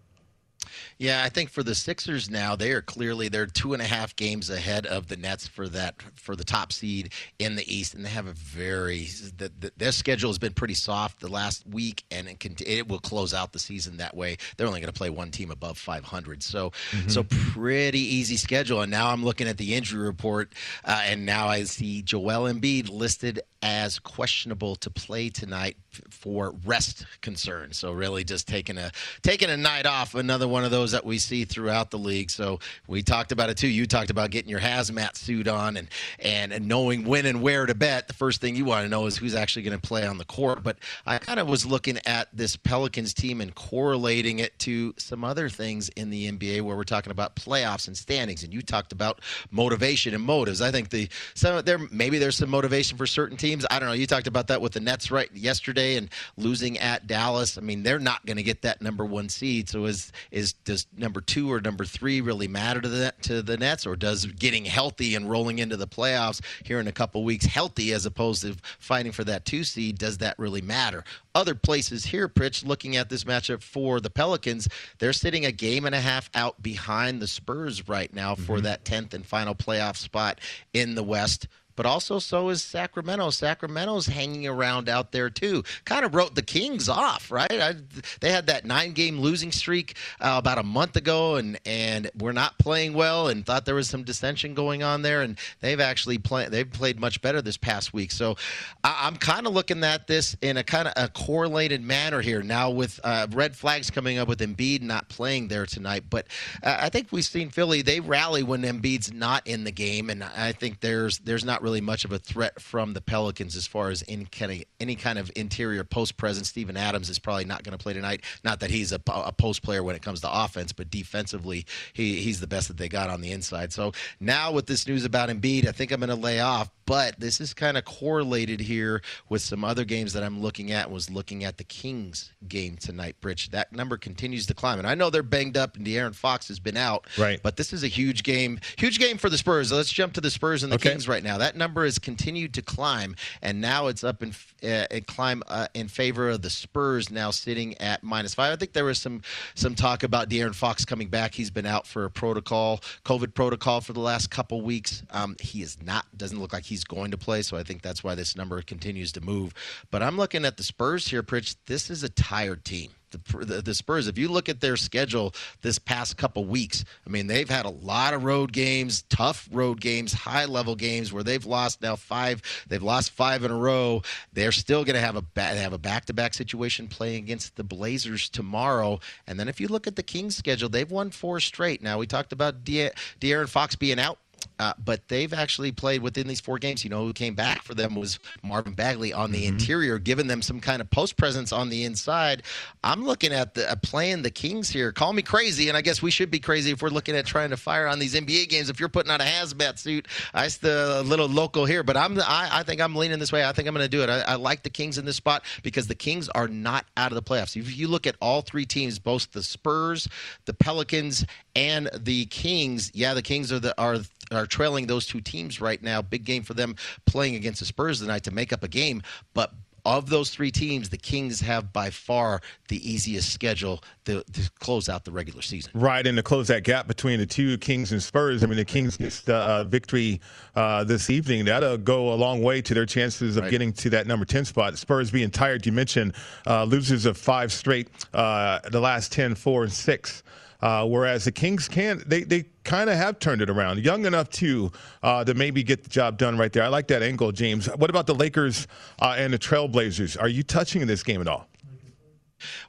[1.00, 4.14] Yeah, I think for the Sixers now, they are clearly they're two and a half
[4.16, 8.04] games ahead of the Nets for that for the top seed in the East, and
[8.04, 9.06] they have a very
[9.38, 12.86] the, the, their schedule has been pretty soft the last week, and it, can, it
[12.86, 14.36] will close out the season that way.
[14.58, 17.08] They're only going to play one team above 500, so mm-hmm.
[17.08, 18.82] so pretty easy schedule.
[18.82, 20.52] And now I'm looking at the injury report,
[20.84, 25.76] uh, and now I see Joel Embiid listed as questionable to play tonight
[26.10, 27.76] for rest concerns.
[27.76, 28.90] So really, just taking a
[29.22, 30.14] taking a night off.
[30.14, 32.30] Another one of those that we see throughout the league.
[32.30, 33.68] So we talked about it too.
[33.68, 37.66] You talked about getting your hazmat suit on and and, and knowing when and where
[37.66, 38.08] to bet.
[38.08, 40.24] The first thing you want to know is who's actually going to play on the
[40.24, 40.62] court.
[40.62, 45.24] But I kind of was looking at this Pelicans team and correlating it to some
[45.24, 48.44] other things in the NBA where we're talking about playoffs and standings.
[48.44, 50.60] And you talked about motivation and motives.
[50.60, 53.66] I think the some there maybe there's some motivation for certain teams.
[53.70, 53.94] I don't know.
[53.94, 57.58] You talked about that with the Nets right yesterday and losing at Dallas.
[57.58, 59.68] I mean, they're not going to get that number one seed.
[59.68, 63.42] So is is does does number two or number three really matter to the to
[63.42, 67.24] the Nets, or does getting healthy and rolling into the playoffs here in a couple
[67.24, 71.04] weeks, healthy as opposed to fighting for that two seed, does that really matter?
[71.34, 75.84] Other places here, Pritch, looking at this matchup for the Pelicans, they're sitting a game
[75.86, 78.64] and a half out behind the Spurs right now for mm-hmm.
[78.64, 80.40] that tenth and final playoff spot
[80.72, 81.46] in the West
[81.80, 83.30] but also so is Sacramento.
[83.30, 85.64] Sacramento's hanging around out there too.
[85.86, 87.50] Kind of wrote the Kings off, right?
[87.50, 87.76] I,
[88.20, 92.58] they had that nine-game losing streak uh, about a month ago, and and we're not
[92.58, 96.50] playing well, and thought there was some dissension going on there, and they've actually played.
[96.50, 98.12] They've played much better this past week.
[98.12, 98.36] So
[98.84, 102.42] I, am kind of looking at this in a kind of a correlated manner here
[102.42, 106.04] now with uh, red flags coming up with Embiid not playing there tonight.
[106.10, 106.26] But
[106.62, 107.80] uh, I think we've seen Philly.
[107.80, 111.69] They rally when Embiid's not in the game, and I think there's there's not really
[111.70, 114.96] really much of a threat from the Pelicans as far as any kind of, any
[114.96, 116.48] kind of interior post presence.
[116.48, 118.24] Steven Adams is probably not going to play tonight.
[118.42, 122.16] Not that he's a, a, post player when it comes to offense, but defensively, he,
[122.16, 123.72] he's the best that they got on the inside.
[123.72, 126.70] So now with this news about Embiid, I think I'm going to lay off.
[126.90, 130.90] But this is kind of correlated here with some other games that I'm looking at.
[130.90, 133.50] Was looking at the Kings game tonight, Pritch.
[133.52, 136.58] That number continues to climb, and I know they're banged up, and De'Aaron Fox has
[136.58, 137.06] been out.
[137.16, 137.40] Right.
[137.40, 139.70] But this is a huge game, huge game for the Spurs.
[139.70, 140.90] Let's jump to the Spurs and the okay.
[140.90, 141.38] Kings right now.
[141.38, 145.68] That number has continued to climb, and now it's up in uh, and climb uh,
[145.74, 147.10] in favor of the Spurs.
[147.10, 148.52] Now sitting at minus five.
[148.52, 149.22] I think there was some
[149.54, 151.34] some talk about De'Aaron Fox coming back.
[151.34, 155.02] He's been out for a protocol, COVID protocol for the last couple weeks.
[155.10, 156.06] Um, he is not.
[156.16, 157.42] Doesn't look like he's going to play.
[157.42, 159.54] So I think that's why this number continues to move.
[159.90, 161.56] But I'm looking at the Spurs here, Pritch.
[161.66, 165.78] This is a tired team the, the, Spurs, if you look at their schedule this
[165.78, 170.12] past couple weeks, I mean, they've had a lot of road games, tough road games,
[170.12, 172.42] high level games where they've lost now five.
[172.68, 174.02] They've lost five in a row.
[174.32, 177.64] They're still going to have a have a back to back situation playing against the
[177.64, 179.00] Blazers tomorrow.
[179.26, 181.82] And then if you look at the Kings schedule, they've won four straight.
[181.82, 184.18] Now we talked about De- De'Aaron Fox being out
[184.58, 186.84] uh, but they've actually played within these four games.
[186.84, 189.58] You know, who came back for them was Marvin Bagley on the mm-hmm.
[189.58, 192.42] interior, giving them some kind of post presence on the inside.
[192.84, 194.92] I'm looking at the uh, playing the Kings here.
[194.92, 197.50] Call me crazy, and I guess we should be crazy if we're looking at trying
[197.50, 198.70] to fire on these NBA games.
[198.70, 202.48] If you're putting on a hazmat suit, I the little local here, but I'm I,
[202.52, 203.44] I think I'm leaning this way.
[203.44, 204.10] I think I'm going to do it.
[204.10, 207.16] I, I like the Kings in this spot because the Kings are not out of
[207.16, 207.56] the playoffs.
[207.56, 210.08] If you look at all three teams, both the Spurs,
[210.46, 213.98] the Pelicans, and the Kings, yeah, the Kings are the are
[214.30, 216.02] are trailing those two teams right now.
[216.02, 219.02] Big game for them playing against the Spurs tonight to make up a game.
[219.34, 219.52] But
[219.84, 224.88] of those three teams, the Kings have by far the easiest schedule to, to, close
[224.88, 225.70] out the regular season.
[225.74, 228.42] Right, and to close that gap between the two Kings and Spurs.
[228.42, 230.20] I mean, the Kings get the uh, victory
[230.54, 231.44] uh, this evening.
[231.44, 233.50] That'll go a long way to their chances of right.
[233.50, 234.76] getting to that number 10 spot.
[234.76, 236.14] Spurs being tired, you mentioned
[236.46, 240.22] uh, losers of five straight, uh, the last 10, 4, and 6.
[240.62, 244.28] Uh, whereas the Kings can they they kind of have turned it around, young enough
[244.28, 244.70] too
[245.02, 246.62] uh, to maybe get the job done right there.
[246.62, 247.66] I like that angle, James.
[247.66, 248.66] What about the Lakers
[249.00, 250.20] uh, and the Trailblazers?
[250.20, 251.48] Are you touching in this game at all?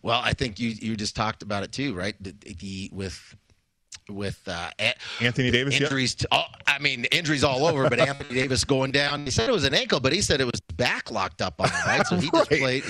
[0.01, 2.15] Well, I think you you just talked about it too, right?
[2.21, 3.35] The, the, with
[4.09, 4.69] with uh,
[5.19, 6.15] Anthony Davis injuries.
[6.15, 9.25] To, oh, I mean, injuries all over, but Anthony Davis going down.
[9.25, 11.69] He said it was an ankle, but he said it was back locked up on
[11.69, 12.07] him, right?
[12.07, 12.49] So he right.
[12.49, 12.83] just played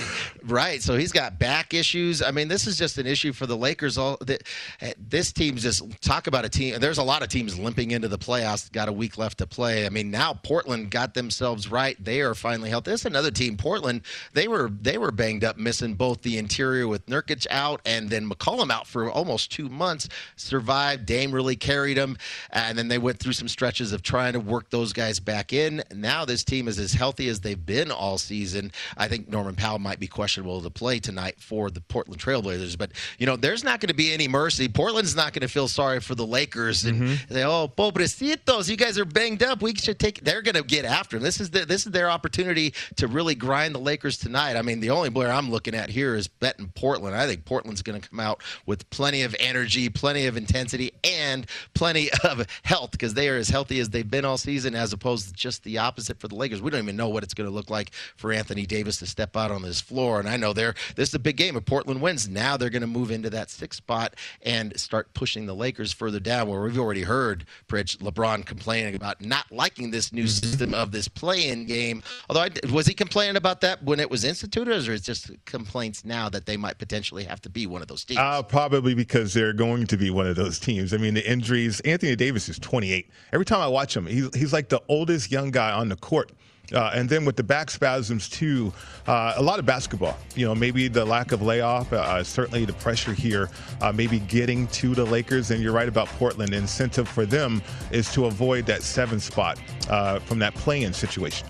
[0.44, 0.82] right.
[0.82, 2.22] So he's got back issues.
[2.22, 3.98] I mean, this is just an issue for the Lakers.
[3.98, 4.40] All the,
[4.80, 6.80] eh, this team's just talk about a team.
[6.80, 8.72] There's a lot of teams limping into the playoffs.
[8.72, 9.84] Got a week left to play.
[9.84, 12.02] I mean, now Portland got themselves right.
[12.02, 12.92] They are finally healthy.
[12.92, 14.00] This another team, Portland.
[14.32, 18.26] They were they were banged up, missing both the interior with Nurkic out and then
[18.26, 20.08] McCollum out for almost two months.
[20.36, 22.16] Survived Dame really carried them,
[22.52, 25.82] and then they went through some stretches of trying to work those guys back in.
[25.94, 28.72] Now this team is as healthy as they've been all season.
[28.96, 32.78] I think Norman Powell might be questionable to play tonight for the Portland Trailblazers.
[32.78, 34.68] But you know, there's not going to be any mercy.
[34.68, 37.32] Portland's not going to feel sorry for the Lakers and mm-hmm.
[37.32, 39.62] say, "Oh, pobrecitos, you guys are banged up.
[39.62, 41.24] We should take." They're going to get after them.
[41.24, 44.56] This is the, this is their opportunity to really grind the Lakers tonight.
[44.56, 47.16] I mean, the only player I'm looking at here is betting Portland.
[47.16, 51.46] I think Portland's going to come out with plenty of energy, plenty of intensity, and
[51.74, 55.28] plenty of health because they are as healthy as they've been all season, as opposed
[55.28, 56.62] to just the opposite for the Lakers.
[56.62, 59.36] We don't even know what it's going to look like for Anthony Davis to step
[59.36, 60.20] out on this floor.
[60.20, 61.56] And I know they're this is a big game.
[61.56, 65.46] If Portland wins, now they're going to move into that sixth spot and start pushing
[65.46, 66.48] the Lakers further down.
[66.48, 71.08] Where we've already heard Pritch LeBron complaining about not liking this new system of this
[71.08, 72.02] play-in game.
[72.28, 75.30] Although I, was he complaining about that when it was instituted, or is it just
[75.44, 78.18] complaints now that they might potentially have to be one of those teams?
[78.18, 80.92] Uh, probably because they're going to be one of those teams.
[80.92, 81.80] I mean, the injuries.
[81.80, 83.10] Anthony Davis is 28.
[83.32, 86.32] Every time I watch him, he's he's like the oldest young guy on the court.
[86.72, 88.72] Uh, and then with the back spasms too,
[89.06, 90.16] uh, a lot of basketball.
[90.34, 94.66] You know, maybe the lack of layoff, uh, certainly the pressure here, uh, maybe getting
[94.68, 95.50] to the Lakers.
[95.50, 96.54] And you're right about Portland.
[96.54, 99.58] Incentive for them is to avoid that seven spot
[99.90, 101.48] uh, from that play-in situation.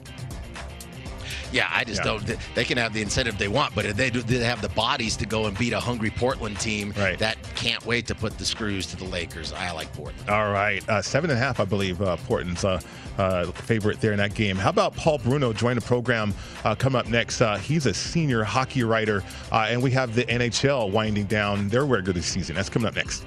[1.53, 2.19] Yeah, I just yeah.
[2.19, 2.39] don't.
[2.55, 5.27] They can have the incentive they want, but they do they have the bodies to
[5.27, 7.19] go and beat a hungry Portland team right.
[7.19, 9.53] that can't wait to put the screws to the Lakers.
[9.53, 10.29] I like Portland.
[10.31, 12.01] All right, uh, seven and a half, I believe.
[12.01, 12.81] Uh, Portland's uh,
[13.19, 14.57] uh, favorite there in that game.
[14.57, 16.35] How about Paul Bruno join the program?
[16.65, 17.41] Uh, come up next.
[17.41, 22.23] Uh, he's a senior hockey writer, and we have the NHL winding down their regular
[22.23, 22.57] season.
[22.57, 23.25] That's coming up next.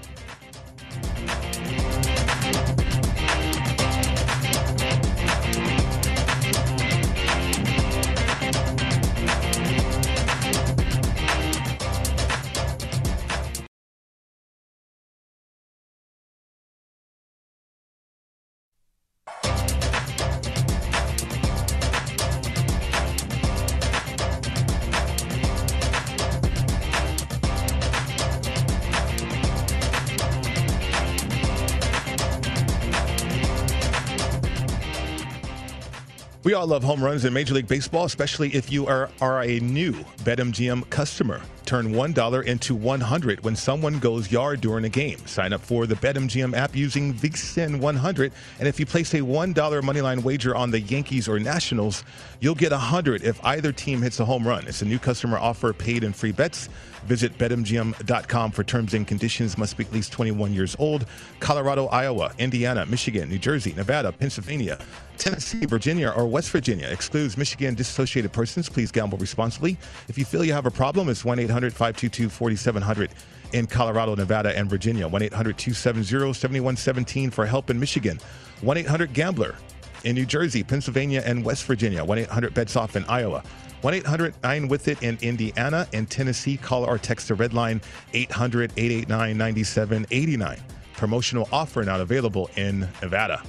[36.45, 39.59] We all love home runs in Major League Baseball, especially if you are, are a
[39.61, 41.41] new BetMGM customer.
[41.65, 45.17] Turn $1 into 100 when someone goes yard during a game.
[45.25, 49.55] Sign up for the BetMGM app using VSIN 100, and if you place a $1
[49.55, 52.03] moneyline wager on the Yankees or Nationals,
[52.41, 54.67] you'll get 100 if either team hits a home run.
[54.67, 56.69] It's a new customer offer, paid and free bets.
[57.05, 59.57] Visit betmgm.com for terms and conditions.
[59.57, 61.05] Must be at least 21 years old.
[61.39, 64.77] Colorado, Iowa, Indiana, Michigan, New Jersey, Nevada, Pennsylvania,
[65.17, 66.87] Tennessee, Virginia, or West Virginia.
[66.87, 68.69] Excludes Michigan disassociated persons.
[68.69, 69.77] Please gamble responsibly.
[70.07, 73.11] If you feel you have a problem, it's 1 800 800 522 4700
[73.53, 75.07] in Colorado, Nevada, and Virginia.
[75.07, 78.19] 1 800 270 7117 for help in Michigan.
[78.61, 79.55] 1 800 Gambler
[80.03, 82.03] in New Jersey, Pennsylvania, and West Virginia.
[82.03, 83.43] 1 800 Bets Off in Iowa.
[83.85, 86.57] 1 800 9 with it in Indiana and Tennessee.
[86.57, 87.79] Call or text the red line
[88.13, 90.59] 800 889 9789.
[90.93, 93.43] Promotional offer not available in Nevada.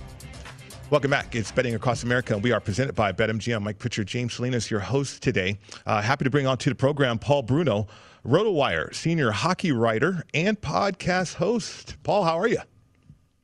[0.91, 1.35] Welcome back.
[1.35, 3.63] It's Betting Across America, and we are presented by BetMGM.
[3.63, 5.59] Mike Pritchard, James Salinas, your host today.
[5.87, 7.87] Uh, happy to bring on to the program Paul Bruno,
[8.27, 11.97] RotoWire senior hockey writer and podcast host.
[12.03, 12.61] Paul, how are you?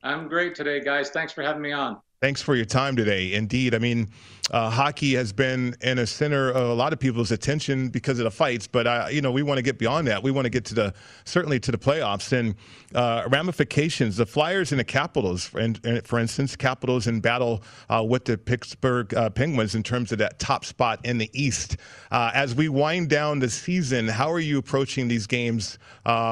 [0.03, 1.09] I'm great today, guys.
[1.09, 2.03] Thanks for having me on.
[2.23, 3.33] Thanks for your time today.
[3.33, 4.09] Indeed, I mean,
[4.53, 8.25] uh, hockey has been in a center of a lot of people's attention because of
[8.25, 10.23] the fights, but uh, you know we want to get beyond that.
[10.23, 12.55] We want to get to the certainly to the playoffs and
[12.95, 14.19] uh, ramifications.
[14.19, 18.39] The Flyers and the Capitals, and, and for instance, Capitals in battle uh, with the
[18.39, 21.77] Pittsburgh uh, Penguins in terms of that top spot in the East.
[22.13, 25.77] Uh, as we wind down the season, how are you approaching these games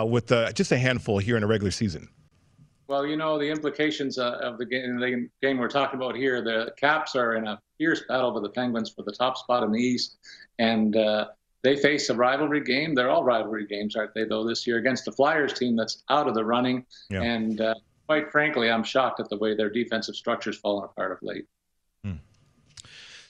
[0.04, 2.08] with just a handful here in a regular season?
[2.90, 6.42] Well, you know the implications uh, of the game, the game we're talking about here.
[6.42, 9.70] The Caps are in a fierce battle with the Penguins for the top spot in
[9.70, 10.16] the East,
[10.58, 11.28] and uh,
[11.62, 12.96] they face a rivalry game.
[12.96, 14.24] They're all rivalry games, aren't they?
[14.24, 17.22] Though this year against the Flyers team that's out of the running, yeah.
[17.22, 17.74] and uh,
[18.08, 21.46] quite frankly, I'm shocked at the way their defensive structure's fallen apart of late.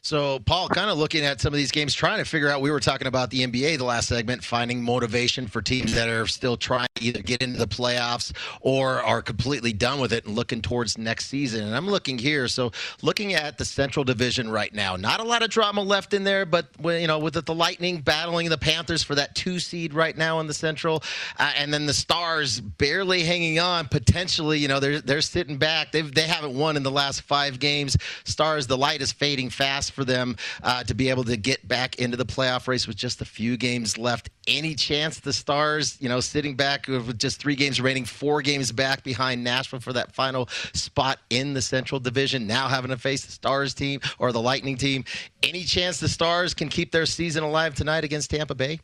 [0.03, 2.63] So, Paul, kind of looking at some of these games, trying to figure out.
[2.63, 6.27] We were talking about the NBA the last segment, finding motivation for teams that are
[6.27, 8.33] still trying to either get into the playoffs
[8.63, 11.67] or are completely done with it and looking towards next season.
[11.67, 12.49] And I'm looking here.
[12.49, 16.25] So, looking at the Central Division right now, not a lot of drama left in
[16.25, 20.17] there, but you know, with the Lightning battling the Panthers for that two seed right
[20.17, 21.03] now in the Central,
[21.39, 23.87] uh, and then the Stars barely hanging on.
[23.87, 25.93] Potentially, you know, they're they're sitting back.
[25.93, 27.99] They've they haven't won in the last five games.
[28.25, 31.97] Stars, the light is fading fast for them uh, to be able to get back
[31.97, 34.31] into the playoff race with just a few games left.
[34.47, 38.73] Any chance the Stars, you know, sitting back with just three games remaining, four games
[38.73, 43.25] back behind Nashville for that final spot in the Central Division, now having to face
[43.27, 45.05] the Stars team or the Lightning team.
[45.43, 48.81] Any chance the Stars can keep their season alive tonight against Tampa Bay?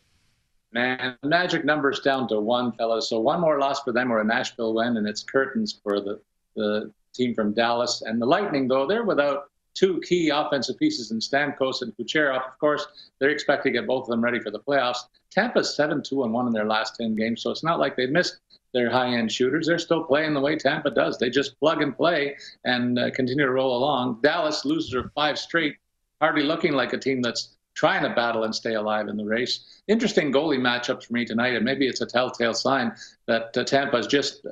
[0.73, 3.09] Man, magic numbers down to one, fellas.
[3.09, 6.19] So one more loss for them or a Nashville win, and it's curtains for the,
[6.55, 8.03] the team from Dallas.
[8.05, 12.47] And the Lightning, though, they're without two key offensive pieces in Stamkos and Kucherov.
[12.47, 12.87] Of course,
[13.19, 14.99] they're expecting to get both of them ready for the playoffs.
[15.31, 18.07] Tampa's 7 2 and 1 in their last 10 games, so it's not like they
[18.07, 18.39] missed
[18.73, 19.67] their high end shooters.
[19.67, 21.17] They're still playing the way Tampa does.
[21.17, 24.19] They just plug and play and uh, continue to roll along.
[24.21, 25.75] Dallas loses their five straight,
[26.21, 29.81] hardly looking like a team that's trying to battle and stay alive in the race.
[29.87, 32.91] Interesting goalie matchup for me tonight, and maybe it's a telltale sign
[33.27, 34.49] that uh, Tampa is just uh,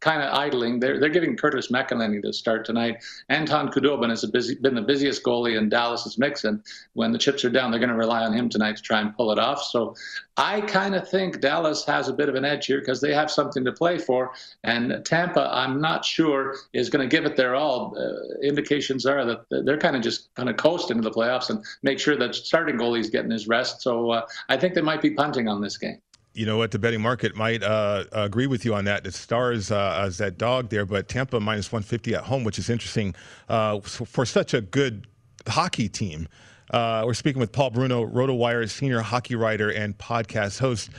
[0.00, 0.80] kind of idling.
[0.80, 3.02] They're, they're giving Curtis McElhinney to start tonight.
[3.28, 7.44] Anton Khudobin has busy, been the busiest goalie in Dallas's mix, and when the chips
[7.44, 9.62] are down, they're going to rely on him tonight to try and pull it off.
[9.62, 9.94] So
[10.36, 13.30] I kind of think Dallas has a bit of an edge here because they have
[13.30, 14.32] something to play for,
[14.64, 17.96] and Tampa, I'm not sure, is going to give it their all.
[17.96, 21.64] Uh, indications are that they're kind of just kind of coast into the playoffs and
[21.82, 23.80] make sure that starting goalie's getting his rest.
[23.80, 26.00] So uh, I think they might be punting on this game
[26.36, 26.70] you know what?
[26.70, 29.04] The betting market might uh, agree with you on that.
[29.04, 32.68] The Stars uh, as that dog there, but Tampa minus 150 at home, which is
[32.68, 33.14] interesting
[33.48, 35.06] uh, for such a good
[35.48, 36.28] hockey team.
[36.70, 40.90] Uh, we're speaking with Paul Bruno, RotoWire senior hockey writer and podcast host.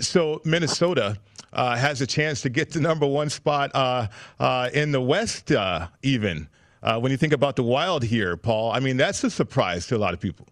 [0.00, 1.18] So Minnesota
[1.52, 5.52] uh, has a chance to get the number one spot uh, in the West,
[6.02, 6.48] even.
[6.80, 9.98] when you think about the Wild here, Paul, I mean that's a surprise to a
[9.98, 10.46] lot of people.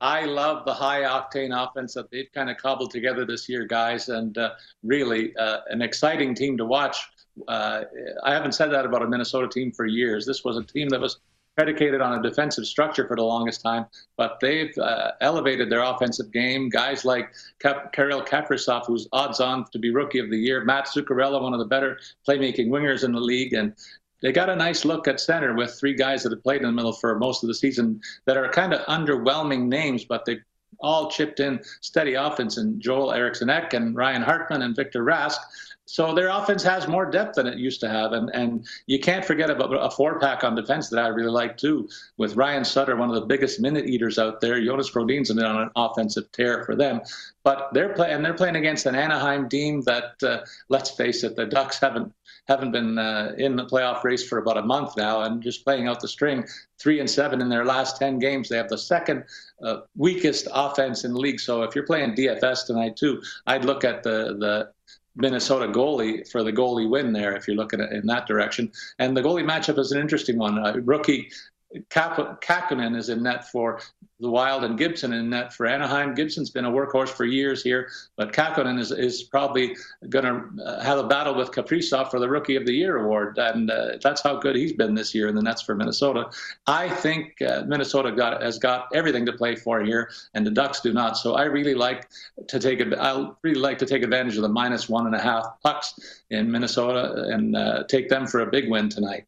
[0.00, 4.08] I love the high octane offense that they've kind of cobbled together this year, guys,
[4.08, 4.50] and uh,
[4.82, 6.96] really uh, an exciting team to watch.
[7.48, 7.84] Uh,
[8.22, 10.26] I haven't said that about a Minnesota team for years.
[10.26, 11.18] This was a team that was
[11.56, 13.86] predicated on a defensive structure for the longest time,
[14.16, 16.68] but they've uh, elevated their offensive game.
[16.68, 20.86] Guys like Cap- Kirill Kaprizov, who's odds on to be Rookie of the Year, Matt
[20.86, 23.74] Zuccarello, one of the better playmaking wingers in the league, and
[24.24, 26.72] they got a nice look at center with three guys that have played in the
[26.72, 30.38] middle for most of the season that are kind of underwhelming names, but they
[30.80, 35.36] all chipped in steady offense and Joel Eriksson Ek and Ryan Hartman and Victor Rask.
[35.86, 39.22] So their offense has more depth than it used to have, and and you can't
[39.22, 42.96] forget about a four pack on defense that I really like too, with Ryan Suter,
[42.96, 44.58] one of the biggest minute eaters out there.
[44.64, 47.02] Jonas Brodin's on an offensive tear for them,
[47.42, 50.38] but they're playing they're playing against an Anaheim team that, uh,
[50.70, 52.14] let's face it, the Ducks haven't
[52.46, 55.88] haven't been uh, in the playoff race for about a month now, and just playing
[55.88, 56.44] out the string,
[56.78, 58.48] three and seven in their last ten games.
[58.48, 59.24] They have the second
[59.62, 61.40] uh, weakest offense in the league.
[61.40, 64.70] So if you're playing DFS tonight too, I'd look at the the
[65.16, 68.70] Minnesota goalie for the goalie win there if you're looking in that direction.
[68.98, 70.58] And the goalie matchup is an interesting one.
[70.58, 71.30] Uh, rookie
[71.90, 73.80] Kahkonen is in net for
[74.20, 76.14] the Wild and Gibson in net for Anaheim.
[76.14, 79.76] Gibson's been a workhorse for years here, but Kahkonen is, is probably
[80.08, 83.38] going to uh, have a battle with Kaprizov for the Rookie of the Year award,
[83.38, 86.30] and uh, that's how good he's been this year in the nets for Minnesota.
[86.66, 90.80] I think uh, Minnesota got has got everything to play for here, and the Ducks
[90.80, 91.16] do not.
[91.16, 92.08] So I really like
[92.48, 95.60] to take I really like to take advantage of the minus one and a half
[95.62, 99.26] pucks in Minnesota and uh, take them for a big win tonight.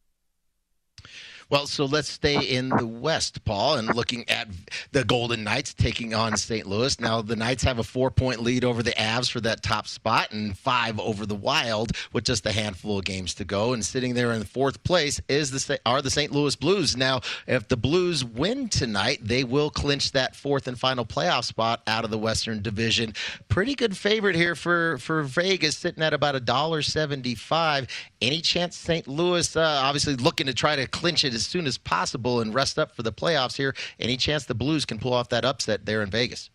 [1.49, 4.49] Well, so let's stay in the West, Paul, and looking at
[4.91, 6.65] the Golden Knights taking on St.
[6.65, 6.99] Louis.
[6.99, 10.33] Now, the Knights have a four point lead over the Avs for that top spot
[10.33, 13.71] and five over the Wild with just a handful of games to go.
[13.71, 16.33] And sitting there in fourth place is the are the St.
[16.33, 16.97] Louis Blues.
[16.97, 21.81] Now, if the Blues win tonight, they will clinch that fourth and final playoff spot
[21.87, 23.13] out of the Western Division.
[23.47, 27.87] Pretty good favorite here for, for Vegas, sitting at about a dollar seventy-five.
[28.19, 29.07] Any chance St.
[29.07, 32.79] Louis, uh, obviously looking to try to clinch it as soon as possible and rest
[32.79, 33.75] up for the playoffs here.
[33.99, 36.49] Any chance the Blues can pull off that upset there in Vegas?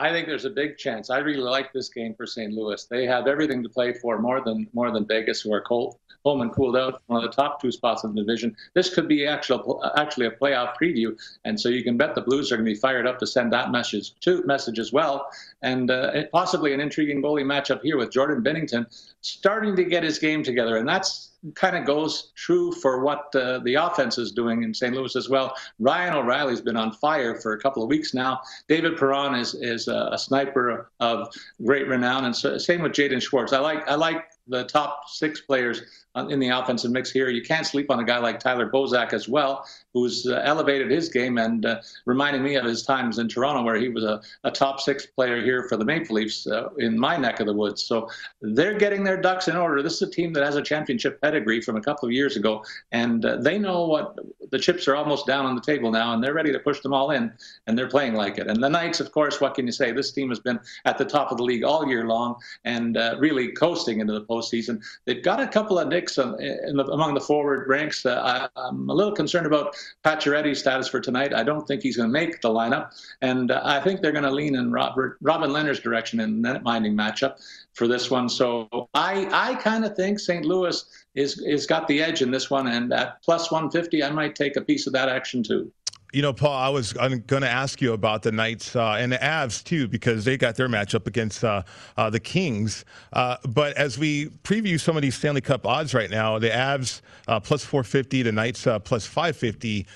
[0.00, 1.10] I think there's a big chance.
[1.10, 2.52] I really like this game for St.
[2.52, 2.84] Louis.
[2.84, 6.40] They have everything to play for more than more than Vegas, who are cold, home
[6.40, 8.56] and cooled out, one of the top two spots in the division.
[8.74, 9.60] This could be actually
[9.96, 12.78] actually a playoff preview, and so you can bet the Blues are going to be
[12.78, 15.28] fired up to send that message to message as well,
[15.62, 18.86] and uh, possibly an intriguing goalie matchup here with Jordan Binnington
[19.20, 23.60] starting to get his game together, and that's kind of goes true for what uh,
[23.60, 24.94] the offense is doing in St.
[24.94, 25.54] Louis as well.
[25.78, 28.40] Ryan O'Reilly's been on fire for a couple of weeks now.
[28.68, 31.28] David Perron is is a, a sniper of
[31.64, 33.52] great renown, and so, same with Jaden Schwartz.
[33.52, 35.82] I like I like the top six players
[36.16, 37.28] in the offensive mix here.
[37.28, 41.08] You can't sleep on a guy like Tyler Bozak as well, who's uh, elevated his
[41.08, 44.50] game and uh, reminding me of his times in Toronto, where he was a, a
[44.50, 47.82] top six player here for the Maple Leafs uh, in my neck of the woods.
[47.82, 49.82] So they're getting their ducks in order.
[49.82, 52.64] This is a team that has a championship pedigree from a couple of years ago,
[52.92, 54.16] and uh, they know what
[54.50, 56.92] the chips are almost down on the table now, and they're ready to push them
[56.92, 57.32] all in,
[57.66, 58.46] and they're playing like it.
[58.48, 59.92] And the Knights, of course, what can you say?
[59.92, 63.16] This team has been at the top of the league all year long and uh,
[63.18, 64.82] really coasting into the postseason.
[65.04, 68.04] They've got a couple of nicks the, among the forward ranks.
[68.04, 71.34] Uh, I, am a little concerned about Pacioretty's status for tonight.
[71.34, 72.92] I don't think he's going to make the lineup,
[73.22, 76.60] and uh, I think they're going to lean in Robert, Robin Lehner's direction in the
[76.60, 77.36] minding matchup
[77.74, 78.28] for this one.
[78.28, 80.44] So I I kind of think St.
[80.44, 80.84] Louis
[81.14, 84.56] is is got the edge in this one, and at plus 150, I might take
[84.56, 85.70] a piece of that action too.
[86.14, 89.18] You know, Paul, I was going to ask you about the Knights uh, and the
[89.18, 91.62] Avs too, because they got their matchup against uh,
[91.98, 92.86] uh, the Kings.
[93.12, 97.02] Uh, but as we preview some of these Stanley Cup odds right now, the Avs
[97.26, 99.86] uh, plus 450, the Knights uh, plus 550.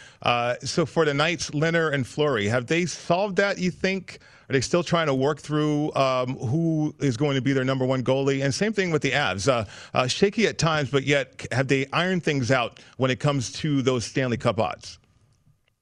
[0.62, 3.56] so for the Knights, Lehner and Fleury, have they solved that?
[3.56, 4.18] You think?
[4.50, 7.86] Are they still trying to work through um, who is going to be their number
[7.86, 8.44] one goalie?
[8.44, 10.10] And same thing with the Avs.
[10.10, 14.04] shaky at times, but yet have they ironed things out when it comes to those
[14.04, 14.98] Stanley Cup odds?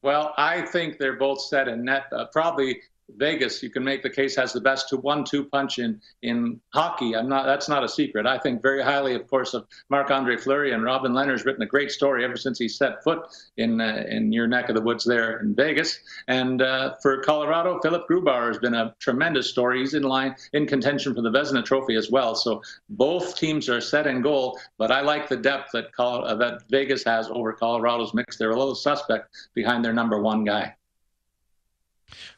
[0.02, 2.04] Well, I think they're both set in net.
[2.12, 2.80] Uh, probably
[3.16, 7.14] Vegas, you can make the case, has the best one-two punch in in hockey.
[7.16, 7.46] I'm not.
[7.46, 8.26] That's not a secret.
[8.26, 11.90] I think very highly, of course, of Marc-Andre Fleury and Robin Lehner's written a great
[11.90, 15.40] story ever since he set foot in uh, in your neck of the woods there
[15.40, 15.98] in Vegas.
[16.28, 19.80] And uh, for Colorado, Philipp Grubauer has been a tremendous story.
[19.80, 22.34] He's in line in contention for the Vezina Trophy as well.
[22.34, 24.58] So both teams are set in goal.
[24.78, 28.36] But I like the depth that Col- uh, that Vegas has over Colorado's mix.
[28.36, 30.74] They're a little suspect behind their number one guy.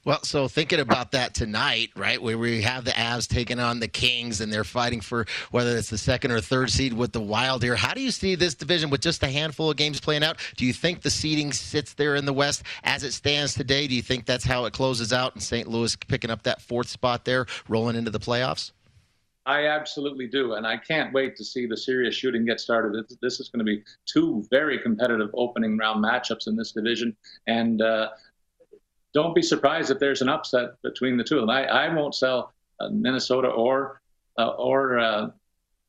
[0.05, 3.89] Well, so thinking about that tonight, right, where we have the Avs taking on the
[3.89, 7.62] Kings and they're fighting for whether it's the second or third seed with the Wild
[7.62, 7.77] here.
[7.77, 10.39] How do you see this division with just a handful of games playing out?
[10.57, 13.87] Do you think the seeding sits there in the West as it stands today?
[13.87, 15.68] Do you think that's how it closes out and St.
[15.68, 18.73] Louis picking up that fourth spot there, rolling into the playoffs?
[19.45, 23.05] I absolutely do, and I can't wait to see the serious shooting get started.
[23.20, 27.16] This is going to be two very competitive opening round matchups in this division,
[27.47, 28.11] and uh,
[29.15, 31.51] don't be surprised if there's an upset between the two of them.
[31.51, 34.01] I, I won't sell uh, Minnesota or
[34.39, 35.31] uh, or uh,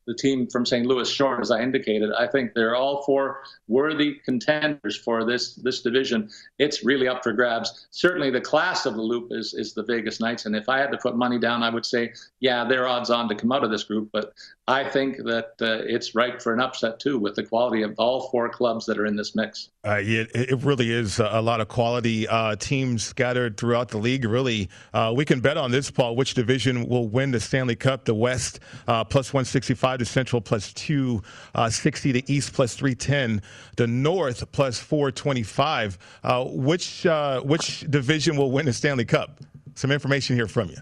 [0.06, 0.86] the team from St.
[0.86, 2.12] Louis short, as I indicated.
[2.18, 6.30] I think they're all four worthy contenders for this this division.
[6.60, 7.88] It's really up for grabs.
[7.92, 10.92] Certainly, the class of the loop is is the Vegas Knights, and if I had
[10.92, 13.72] to put money down, I would say, yeah, they're odds on to come out of
[13.72, 14.10] this group.
[14.12, 14.34] But
[14.68, 18.30] I think that uh, it's ripe for an upset too, with the quality of all
[18.30, 19.72] four clubs that are in this mix.
[19.86, 24.24] Uh, it, it, really is a lot of quality uh, teams scattered throughout the league.
[24.24, 26.16] Really, uh, we can bet on this, Paul.
[26.16, 28.06] Which division will win the Stanley Cup?
[28.06, 33.42] The West uh, plus 165, the Central plus 260, uh, the East plus 310,
[33.76, 35.98] the North plus 425.
[36.24, 37.06] Uh, which
[37.44, 39.42] which division will win the Stanley Cup?
[39.76, 40.78] Some information here from you.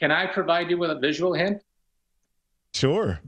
[0.00, 1.62] Can I provide you with a visual hint?
[2.74, 3.20] Sure.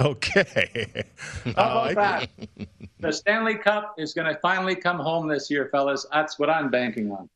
[0.00, 1.04] Okay.
[1.56, 2.30] How about that?
[3.00, 6.06] the Stanley Cup is going to finally come home this year, fellas.
[6.12, 7.28] That's what I'm banking on.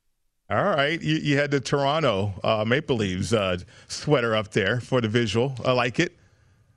[0.50, 1.00] All right.
[1.00, 5.54] You, you had the Toronto uh, Maple Leafs uh, sweater up there for the visual.
[5.64, 6.16] I like it.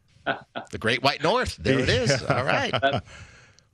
[0.72, 1.58] the Great White North.
[1.58, 2.24] There it is.
[2.24, 2.74] All right.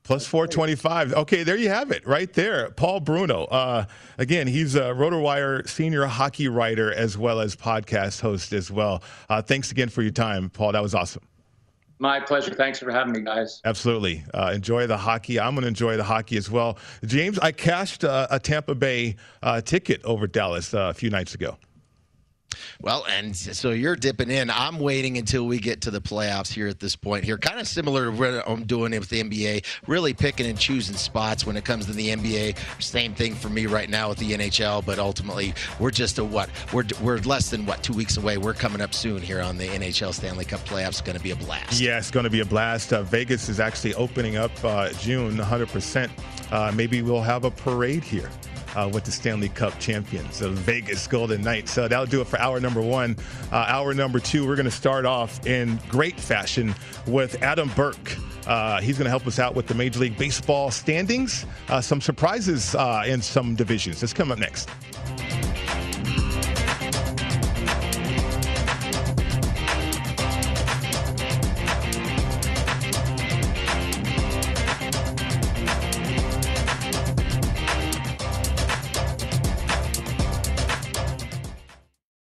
[0.09, 1.13] Plus 425.
[1.13, 2.71] Okay, there you have it right there.
[2.71, 3.43] Paul Bruno.
[3.43, 3.85] Uh,
[4.17, 9.03] again, he's a RotoWire senior hockey writer as well as podcast host as well.
[9.29, 10.71] Uh, thanks again for your time, Paul.
[10.71, 11.21] That was awesome.
[11.99, 12.55] My pleasure.
[12.55, 13.61] Thanks for having me, guys.
[13.63, 14.23] Absolutely.
[14.33, 15.39] Uh, enjoy the hockey.
[15.39, 16.79] I'm going to enjoy the hockey as well.
[17.05, 21.35] James, I cashed uh, a Tampa Bay uh, ticket over Dallas uh, a few nights
[21.35, 21.59] ago.
[22.81, 24.49] Well, and so you're dipping in.
[24.49, 27.37] I'm waiting until we get to the playoffs here at this point here.
[27.37, 31.45] Kind of similar to what I'm doing with the NBA, really picking and choosing spots
[31.45, 32.57] when it comes to the NBA.
[32.81, 36.49] Same thing for me right now with the NHL, but ultimately we're just a what?
[36.73, 38.37] We're, we're less than what, two weeks away.
[38.37, 40.89] We're coming up soon here on the NHL Stanley Cup playoffs.
[40.89, 41.79] It's going to be a blast.
[41.79, 42.93] Yeah, it's going to be a blast.
[42.93, 46.09] Uh, Vegas is actually opening up uh, June 100%.
[46.51, 48.29] Uh, maybe we'll have a parade here
[48.75, 51.71] uh, with the Stanley Cup champions, the Vegas Golden Knights.
[51.71, 53.15] So that'll do it for hour number one.
[53.51, 56.73] Uh, hour number two, we're going to start off in great fashion
[57.07, 58.17] with Adam Burke.
[58.47, 62.01] Uh, he's going to help us out with the Major League Baseball standings, uh, some
[62.01, 64.01] surprises uh, in some divisions.
[64.01, 64.69] Let's come up next.